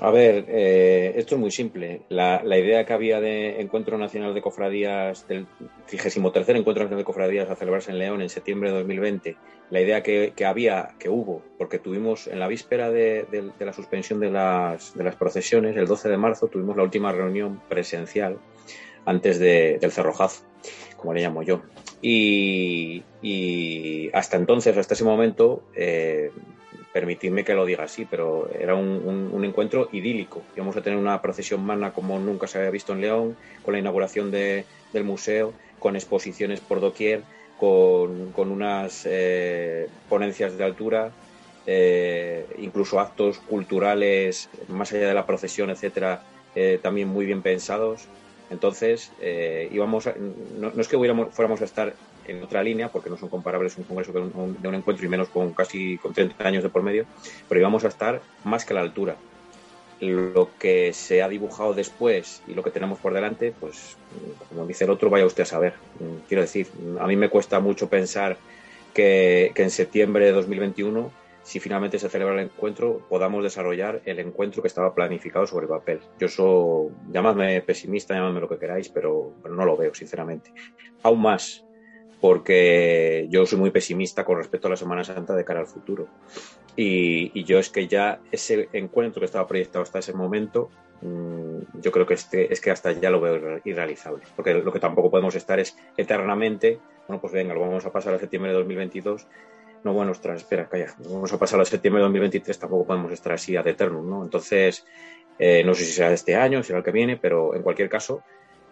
[0.00, 2.02] A ver, eh, esto es muy simple.
[2.08, 5.46] La, idea que había de Encuentro Nacional de Cofradías, del
[5.86, 9.36] 33 Encuentro Nacional de Cofradías a celebrarse en León en septiembre de 2020,
[9.70, 13.26] la idea que, había, que hubo, porque tuvimos en la víspera de,
[13.58, 17.60] la suspensión de las, de las, procesiones, el 12 de marzo, tuvimos la última reunión
[17.68, 18.38] presencial
[19.04, 20.44] antes del cerrojazo,
[20.96, 21.62] como le llamo yo.
[22.00, 23.02] Y,
[24.12, 26.30] hasta entonces, hasta ese momento, eh,
[26.92, 30.42] permitidme que lo diga así, pero era un, encuentro idílico.
[30.56, 33.78] Íbamos a tener una procesión magna como nunca se había visto en León, con la
[33.78, 34.64] inauguración del
[35.04, 37.22] museo, con exposiciones por doquier,
[37.58, 41.10] con, unas eh, ponencias de altura,
[41.66, 46.22] eh, incluso actos culturales más allá de la procesión, etcétera,
[46.54, 48.06] eh, también muy bien pensados.
[48.50, 49.12] Entonces,
[49.70, 50.08] íbamos
[50.58, 51.92] no, es que fuéramos a estar
[52.28, 55.52] en otra línea, porque no son comparables un congreso de un, encuentro y menos con
[55.52, 57.06] casi con 30 años de por medio,
[57.48, 59.16] pero íbamos a estar más que a la altura.
[60.00, 63.96] Lo que se ha dibujado después y lo que tenemos por delante, pues
[64.48, 65.74] como dice el otro, vaya usted a saber.
[66.28, 66.68] Quiero decir,
[67.00, 68.36] a mí me cuesta mucho pensar
[68.94, 71.10] que, que en septiembre de 2021
[71.48, 76.00] si finalmente se celebra el encuentro, podamos desarrollar el encuentro que estaba planificado sobre papel.
[76.20, 80.52] Yo soy, llamadme pesimista, llamadme lo que queráis, pero, pero, no lo veo, sinceramente.
[81.02, 81.64] Aún más,
[82.20, 86.08] porque yo soy muy pesimista con respecto a la Semana Santa de cara al futuro.
[86.76, 91.90] Y, yo es que ya ese encuentro que estaba proyectado hasta ese momento, mm, yo
[91.90, 94.24] creo que este, es que hasta ya lo veo irrealizable.
[94.36, 98.14] Porque lo que tampoco podemos estar es eternamente, bueno, pues venga, lo vamos a pasar
[98.14, 99.26] a septiembre de 2022.
[99.84, 103.32] No, bueno, ostras, espera, calla, vamos a pasar a septiembre de 2023, tampoco podemos estar
[103.32, 104.24] así ad eterno, ¿no?
[104.24, 104.84] Entonces,
[105.38, 108.22] Eh, no sé si será este año, será el que viene, pero en cualquier caso,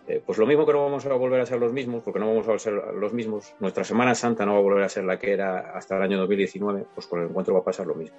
[0.09, 2.29] eh, pues lo mismo que no vamos a volver a ser los mismos, porque no
[2.29, 5.19] vamos a ser los mismos, nuestra Semana Santa no va a volver a ser la
[5.19, 8.17] que era hasta el año 2019, pues con el encuentro va a pasar lo mismo.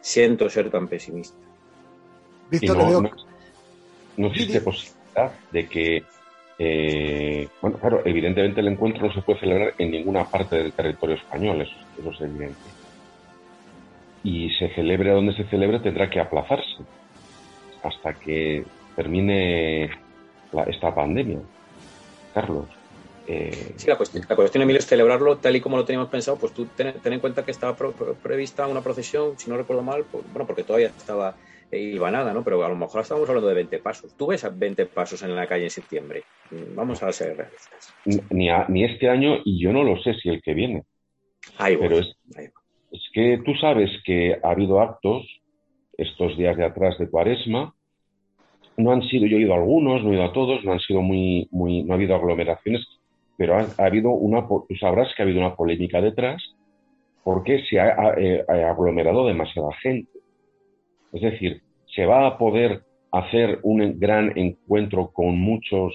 [0.00, 1.38] Siento ser tan pesimista.
[2.50, 3.08] Víctor,
[4.16, 6.02] no, existe posibilidad de que,
[6.58, 11.14] eh, bueno, claro, evidentemente el encuentro no se puede celebrar en ninguna parte del territorio
[11.14, 12.58] español, eso, eso es evidente.
[14.24, 16.82] Y se celebre donde se celebre tendrá que aplazarse
[17.84, 18.64] hasta que
[18.96, 19.90] termine
[20.52, 21.40] la- esta pandemia.
[22.32, 22.68] Carlos,
[23.26, 26.38] eh, Sí, la cuestión, la cuestión, Emilio, es celebrarlo tal y como lo teníamos pensado.
[26.38, 29.56] Pues tú ten, ten en cuenta que estaba pro- pro- prevista una procesión, si no
[29.56, 31.36] recuerdo mal, pues, bueno, porque todavía estaba
[31.70, 32.42] eh, hilvanada, ¿no?
[32.42, 34.14] Pero a lo mejor estábamos hablando de 20 pasos.
[34.16, 36.24] Tú ves a 20 pasos en la calle en septiembre.
[36.50, 37.94] Mm, Vamos a ser realistas.
[38.04, 40.84] ni, a- ni este año y yo no lo sé si el que viene.
[41.58, 42.46] Ahí Pero es, ahí
[42.90, 45.24] es que tú sabes que ha habido actos
[45.96, 47.74] estos días de atrás de Cuaresma.
[48.82, 50.80] No han sido, yo he ido a algunos, no he ido a todos, no han
[50.80, 52.86] sido muy, muy, no ha habido aglomeraciones,
[53.36, 54.46] pero ha, ha habido una,
[54.78, 56.42] sabrás que ha habido una polémica detrás
[57.22, 60.10] porque se ha, ha, eh, ha aglomerado demasiada gente.
[61.12, 61.62] Es decir,
[61.94, 65.94] se va a poder hacer un gran encuentro con muchos,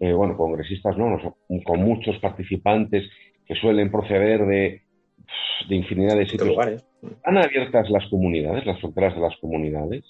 [0.00, 3.08] eh, bueno, congresistas, no, no, con muchos participantes
[3.46, 4.82] que suelen proceder de,
[5.68, 6.48] de infinidad de sitios.
[6.48, 6.86] lugares.
[7.24, 10.04] ¿Han abiertas las comunidades, las fronteras de las comunidades?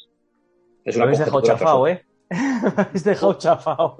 [0.85, 2.05] Es una habéis dejado chafado, ¿eh?
[2.31, 2.37] Lo
[2.77, 3.97] habéis dejado chafado.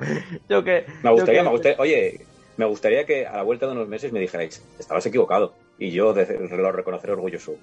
[0.49, 0.85] Yo que.
[1.03, 2.21] Me gustaría, yo que- me gustaría, oye,
[2.57, 5.53] me gustaría que a la vuelta de unos meses me dijerais, estabas equivocado.
[5.79, 7.55] Y yo de- lo reconoceré orgulloso.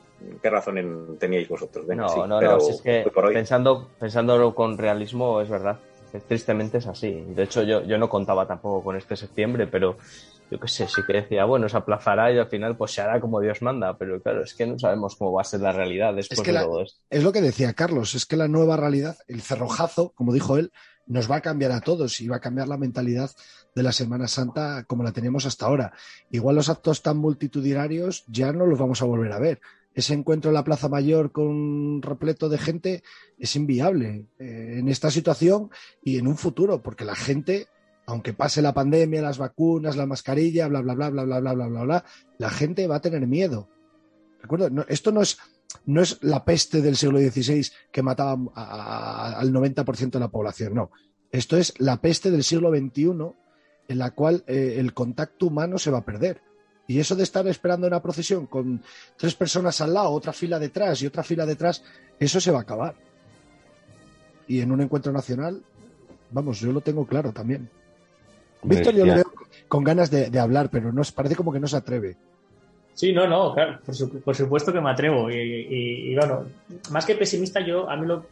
[0.42, 1.88] ¿Qué razón en- teníais vosotros?
[1.88, 5.78] Venga, No, sí, no, no, si es que pensando, pensándolo con realismo es verdad.
[6.28, 7.24] Tristemente es así.
[7.30, 9.96] De hecho, yo, yo no contaba tampoco con este septiembre, pero
[10.52, 13.20] yo qué sé, sí que decía, bueno, se aplazará y al final pues se hará
[13.22, 16.14] como Dios manda, pero claro, es que no sabemos cómo va a ser la realidad
[16.14, 17.00] después que de la- todo esto.
[17.10, 20.72] Es lo que decía Carlos, es que la nueva realidad, el cerrojazo, como dijo él,
[21.08, 23.32] nos va a cambiar a todos y va a cambiar la mentalidad
[23.76, 25.94] de la Semana Santa como la teníamos hasta ahora.
[26.30, 29.60] Igual los actos tan multitudinarios ya no los vamos a volver a ver.
[29.94, 33.04] Ese encuentro en la Plaza Mayor con un repleto de gente
[33.38, 35.70] es inviable eh, en esta situación
[36.04, 37.68] y en un futuro, porque la gente,
[38.12, 41.68] aunque pase la pandemia, las vacunas, la mascarilla, bla, bla, bla, bla, bla, bla, bla,
[41.68, 42.06] bla, bla,
[42.38, 43.70] la gente va a tener miedo.
[44.88, 45.38] Esto no es
[45.86, 50.28] no es la peste del siglo XVI que mataba a- a- al 90% de la
[50.28, 50.92] población, no.
[51.32, 53.34] Esto es la peste del siglo XXI
[53.88, 56.42] en la cual eh, el contacto humano se va a perder.
[56.88, 58.84] Y eso de estar esperando una procesión con
[59.18, 61.84] tres personas al lado, otra fila detrás y otra fila detrás,
[62.20, 62.96] eso se va a acabar.
[64.48, 65.64] Y en un encuentro nacional,
[66.32, 67.70] vamos, yo lo tengo claro también.
[68.64, 69.26] Víctor yo le ya- veo
[69.68, 72.16] con ganas de, de hablar, pero no, parece como que no se atreve.
[72.94, 75.30] Sí, no, no, claro, por, su- por supuesto que me atrevo.
[75.32, 76.46] Y, y- y, bueno,
[76.92, 78.26] más que pesimista, yo a mí lo,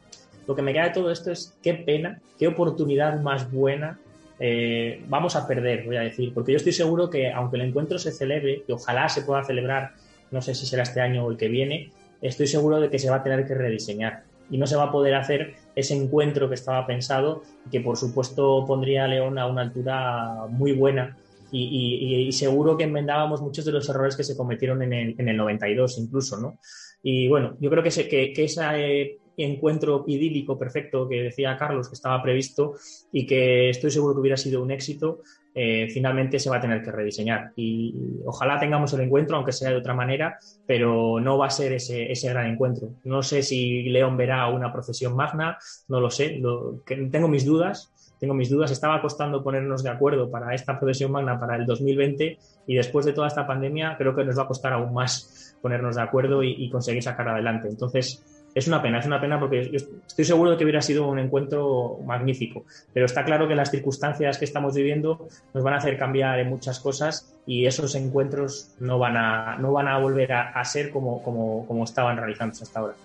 [0.47, 3.97] lo que me queda de todo esto es qué pena, qué oportunidad más buena
[4.41, 6.33] eh, vamos a perder, voy a decir.
[6.33, 9.91] Porque yo estoy seguro que aunque el encuentro se celebre, y ojalá se pueda celebrar,
[10.31, 13.09] no sé si será este año o el que viene, estoy seguro de que se
[13.09, 14.23] va a tener que rediseñar.
[14.49, 18.65] Y no se va a poder hacer ese encuentro que estaba pensado, que por supuesto
[18.65, 21.17] pondría a León a una altura muy buena
[21.51, 25.37] y, seguro que enmendábamos muchos de los errores que se cometieron en el, en el
[25.37, 26.59] 92 incluso, ¿no?
[27.01, 31.95] Y bueno, yo creo que que, ese eh, encuentro idílico perfecto que decía Carlos que
[31.95, 32.75] estaba previsto
[33.11, 35.21] y que estoy seguro que hubiera sido un éxito,
[35.55, 37.51] eh, finalmente se va a tener que rediseñar.
[37.55, 37.93] Y,
[38.25, 42.11] ojalá tengamos el encuentro, aunque sea de otra manera, pero no va a ser ese,
[42.11, 42.93] ese gran encuentro.
[43.03, 46.41] No sé si León verá una procesión magna, no lo sé,
[46.85, 48.71] tengo mis dudas, tengo mis dudas.
[48.71, 52.37] Estaba costando ponernos de acuerdo para esta procesión magna para el 2020
[52.67, 55.95] y después de toda esta pandemia creo que nos va a costar aún más ponernos
[55.97, 57.67] de acuerdo y conseguir sacar adelante.
[57.67, 58.23] Entonces,
[58.55, 61.99] es una pena, es una pena porque estoy seguro de que hubiera sido un encuentro
[62.05, 66.39] magnífico, pero está claro que las circunstancias que estamos viviendo nos van a hacer cambiar
[66.39, 70.91] en muchas cosas y esos encuentros no van a, no van a volver a, ser
[70.91, 72.95] como, como, como estaban realizándose hasta ahora.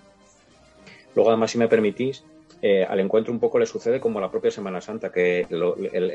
[1.15, 2.23] Luego, además, si me permitís,
[2.61, 5.77] eh, al encuentro un poco le sucede como a la propia Semana Santa, que lo-
[5.77, 6.11] el-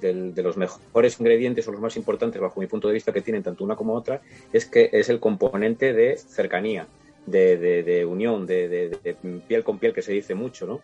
[0.00, 3.20] el- de los mejores ingredientes o los más importantes, bajo mi punto de vista, que
[3.20, 4.20] tienen tanto una como otra,
[4.52, 6.86] es que es el componente de cercanía,
[7.30, 9.14] de, de- de unión, de, de- de
[9.46, 10.80] piel con piel, que se dice mucho, ¿no?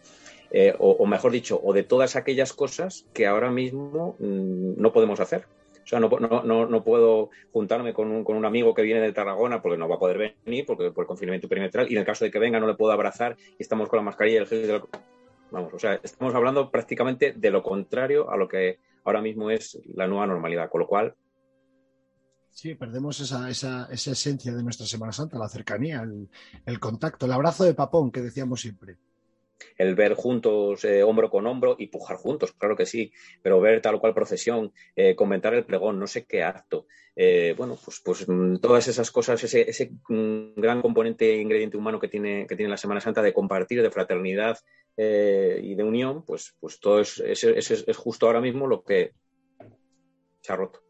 [0.51, 5.19] Eh, o, mejor dicho, o de todas aquellas cosas que ahora mismo mm, no podemos
[5.21, 5.45] hacer.
[5.85, 9.01] O sea, no, no, no, no puedo juntarme con un, con un amigo que viene
[9.01, 11.99] de Tarragona porque no va a poder venir porque por el confinamiento perimetral y en
[12.01, 14.41] el caso de que venga no le puedo abrazar y estamos con la mascarilla y
[14.43, 14.83] el gel y el-
[15.53, 19.79] Vamos, o sea, estamos hablando prácticamente de lo contrario a lo que ahora mismo es
[19.95, 21.15] la nueva normalidad, con lo cual
[22.57, 26.03] Sí, perdemos esa, esa, esa esencia de nuestra Semana Santa, la cercanía,
[26.65, 28.97] el, contacto, el abrazo de papón que decíamos siempre.
[29.77, 33.83] el ver juntos, eh, hombro con hombro, y pujar juntos, claro que sí, pero ver
[33.83, 38.01] tal o cual procesión, eh, comentar el pregón, no sé qué acto, eh, bueno, pues,
[38.03, 42.57] pues mm, todas esas cosas, ese, ese mm, gran componente, ingrediente humano que tiene, que
[42.57, 44.59] tiene la Semana Santa de compartir, de fraternidad
[44.97, 49.13] y de unión, pues, pues todo es, es, justo ahora mismo lo que
[50.41, 50.86] se ha roto.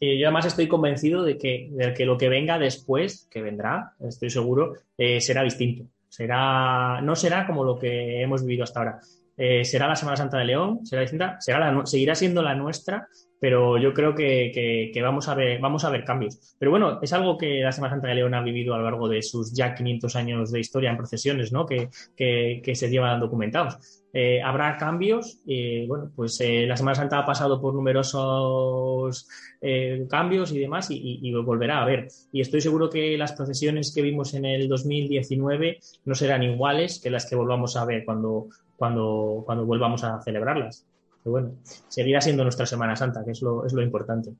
[0.00, 3.92] Y yo además estoy convencido de que, de que lo que venga después, que vendrá,
[4.00, 5.84] estoy seguro, será distinto.
[6.08, 9.00] Será, no será como lo que hemos vivido hasta ahora.
[9.36, 13.08] Eh, será la Semana Santa de León, será distinta, será seguirá siendo la nuestra,
[13.40, 16.54] pero yo creo que, vamos, a ver, vamos a ver cambios.
[16.58, 19.08] Pero bueno, es algo que la Semana Santa de León ha vivido a lo largo
[19.08, 21.64] de sus ya 500 años de historia en procesiones, ¿no?
[21.64, 23.99] que, que se llevan documentados.
[24.12, 25.38] Eh, habrá cambios.
[25.46, 29.28] y bueno, pues eh, la Semana Santa ha pasado por numerosos
[29.60, 32.08] eh, cambios y demás y, volverá a haber.
[32.32, 37.10] Y estoy seguro que las procesiones que vimos en el 2019 no serán iguales que
[37.10, 40.86] las que volvamos a ver cuando, cuando, cuando volvamos a celebrarlas.
[41.22, 41.54] Pero bueno,
[41.88, 44.32] seguirá siendo nuestra Semana Santa, que es lo, es lo importante.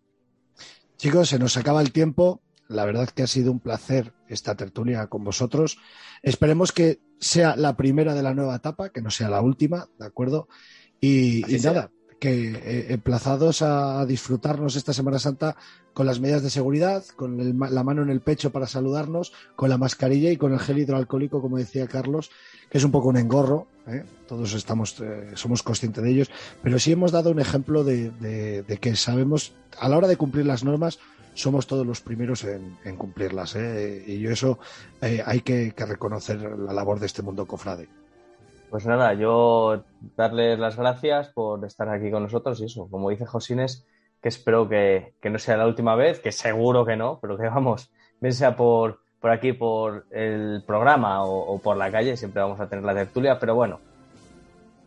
[0.97, 2.41] Chicos, se nos acaba el tiempo.
[2.71, 5.79] La verdad que ha sido un placer esta tertulia con vosotros.
[6.23, 10.07] Esperemos que sea la primera de la nueva etapa, que no sea la última, ¿de
[10.07, 10.47] acuerdo?
[11.01, 11.91] Y, nada,
[12.21, 15.57] que eh, emplazados a disfrutarnos esta Semana Santa
[15.93, 19.79] con las medidas de seguridad, con la mano en el pecho para saludarnos, con la
[19.79, 22.31] mascarilla y con el gel hidroalcohólico, como decía Carlos,
[22.71, 24.05] que es un poco un engorro, ¿eh?
[24.29, 26.31] todos estamos, eh, somos conscientes de ellos,
[26.63, 30.63] pero sí hemos dado un ejemplo de que sabemos, a la hora de cumplir las
[30.63, 31.01] normas,
[31.35, 33.57] somos todos los primeros en, cumplirlas.
[33.57, 34.05] ¿eh?
[34.07, 34.59] Y yo eso
[35.01, 37.89] eh, hay que, reconocer la labor de este mundo cofrade.
[38.71, 39.83] Pues nada, yo
[40.17, 43.85] darles las gracias por estar aquí con nosotros y eso, como dice Josines,
[44.23, 47.91] que espero que, no sea la última vez, que seguro que no, pero que vamos,
[48.21, 52.61] bien sea por, por aquí, por el programa o, o por la calle, siempre vamos
[52.61, 53.81] a tener la tertulia, pero bueno,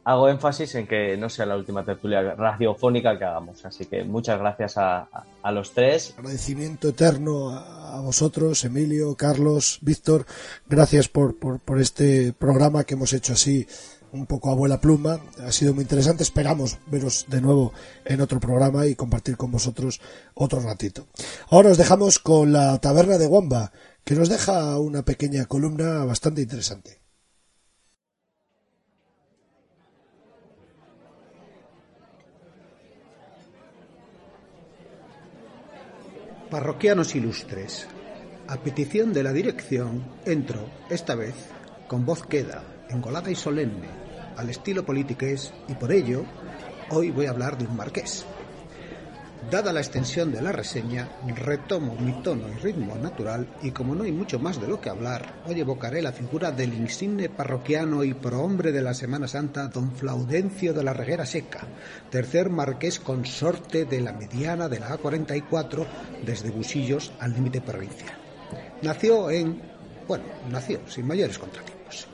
[0.04, 3.66] hago énfasis en que no sea la última tertulia radiofónica que hagamos.
[3.66, 5.08] Así que muchas gracias a,
[5.52, 6.14] los tres.
[6.18, 10.26] Agradecimiento eterno a, vosotros, Emilio, Carlos, Víctor.
[10.68, 13.68] Gracias por, por, este programa que hemos hecho así
[14.12, 15.20] un poco a vuela pluma.
[15.40, 16.24] Ha sido muy interesante.
[16.24, 17.74] Esperamos veros de nuevo
[18.06, 20.02] en otro programa y compartir con vosotros
[20.34, 21.08] otro ratito.
[21.50, 23.72] Ahora os dejamos con la taberna de Wamba,
[24.04, 27.03] que nos deja una pequeña columna bastante interesante.
[36.54, 37.88] Parroquianos ilustres,
[38.48, 41.34] a petición de la dirección, entro, esta vez,
[41.88, 43.88] con voz queda, engolada y solemne,
[44.38, 46.26] al estilo politiqués, y por ello,
[46.92, 48.28] hoy voy a hablar de un marqués.
[49.52, 54.04] Dada la extensión de la reseña, retomo mi tono y ritmo natural y como no
[54.04, 58.14] hay mucho más de lo que hablar, hoy evocaré la figura del insigne parroquiano y
[58.14, 61.68] prohombre de la Semana Santa, don Flaudencio de la Reguera Seca,
[62.10, 65.86] tercer marqués consorte de la mediana de la A44
[66.26, 68.18] desde Busillos al límite provincial.
[68.82, 69.62] Nació en...
[70.08, 72.08] bueno, nació sin mayores contratiempos.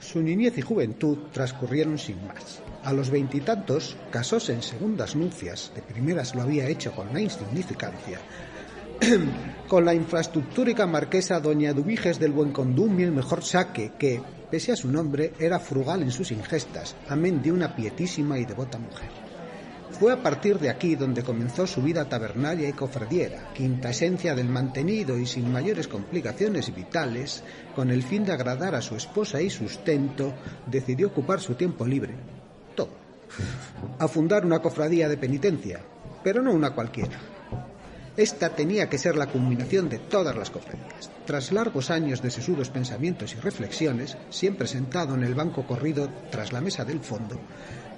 [0.00, 2.62] Su niñez y juventud transcurrieron sin más.
[2.86, 8.20] A los veintitantos casóse en segundas nupcias, de primeras lo había hecho con la insignificancia,
[9.68, 14.22] con la infraestructúrica marquesa doña Dubiges del Buen Condum y el mejor saque, que,
[14.52, 18.78] pese a su nombre, era frugal en sus ingestas, amén de una pietísima y devota
[18.78, 19.10] mujer.
[19.90, 24.48] Fue a partir de aquí donde comenzó su vida tabernaria y cofradiera, quinta esencia del
[24.48, 27.42] mantenido y sin mayores complicaciones vitales,
[27.74, 30.34] con el fin de agradar a su esposa y sustento,
[30.66, 32.14] decidió ocupar su tiempo libre,
[33.98, 35.80] a fundar una cofradía de penitencia,
[36.22, 37.18] pero no una cualquiera.
[38.16, 41.10] Esta tenía que ser la culminación de todas las cofradías.
[41.26, 46.52] Tras largos años de sesudos pensamientos y reflexiones, siempre sentado en el banco corrido tras
[46.52, 47.38] la mesa del fondo,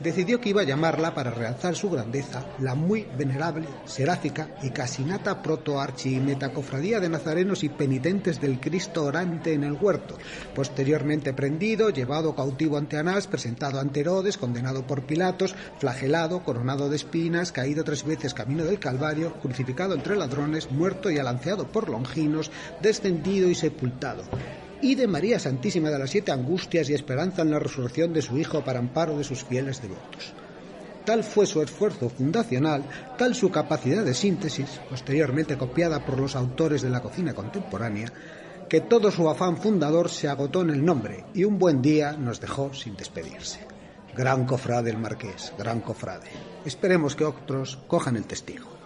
[0.01, 5.43] decidió que iba a llamarla para realzar su grandeza la muy venerable, seráfica y casinata
[5.43, 10.17] protoarchimetacofradía de nazarenos y penitentes del Cristo orante en el huerto,
[10.55, 16.97] posteriormente prendido, llevado cautivo ante Anás, presentado ante Herodes, condenado por Pilatos, flagelado, coronado de
[16.97, 22.51] espinas, caído tres veces camino del Calvario, crucificado entre ladrones, muerto y alanceado por Longinos,
[22.81, 24.23] descendido y sepultado
[24.81, 28.39] y de María Santísima de las Siete Angustias y esperanza en la resurrección de su
[28.39, 30.33] Hijo para amparo de sus fieles devotos.
[31.05, 32.85] Tal fue su esfuerzo fundacional,
[33.17, 38.13] tal su capacidad de síntesis, posteriormente copiada por los autores de la cocina contemporánea,
[38.69, 42.41] que todo su afán fundador se agotó en el nombre y un buen día nos
[42.41, 43.61] dejó sin despedirse.
[44.15, 46.29] Gran cofrade el marqués, gran cofrade.
[46.65, 48.78] Esperemos que otros cojan el testigo.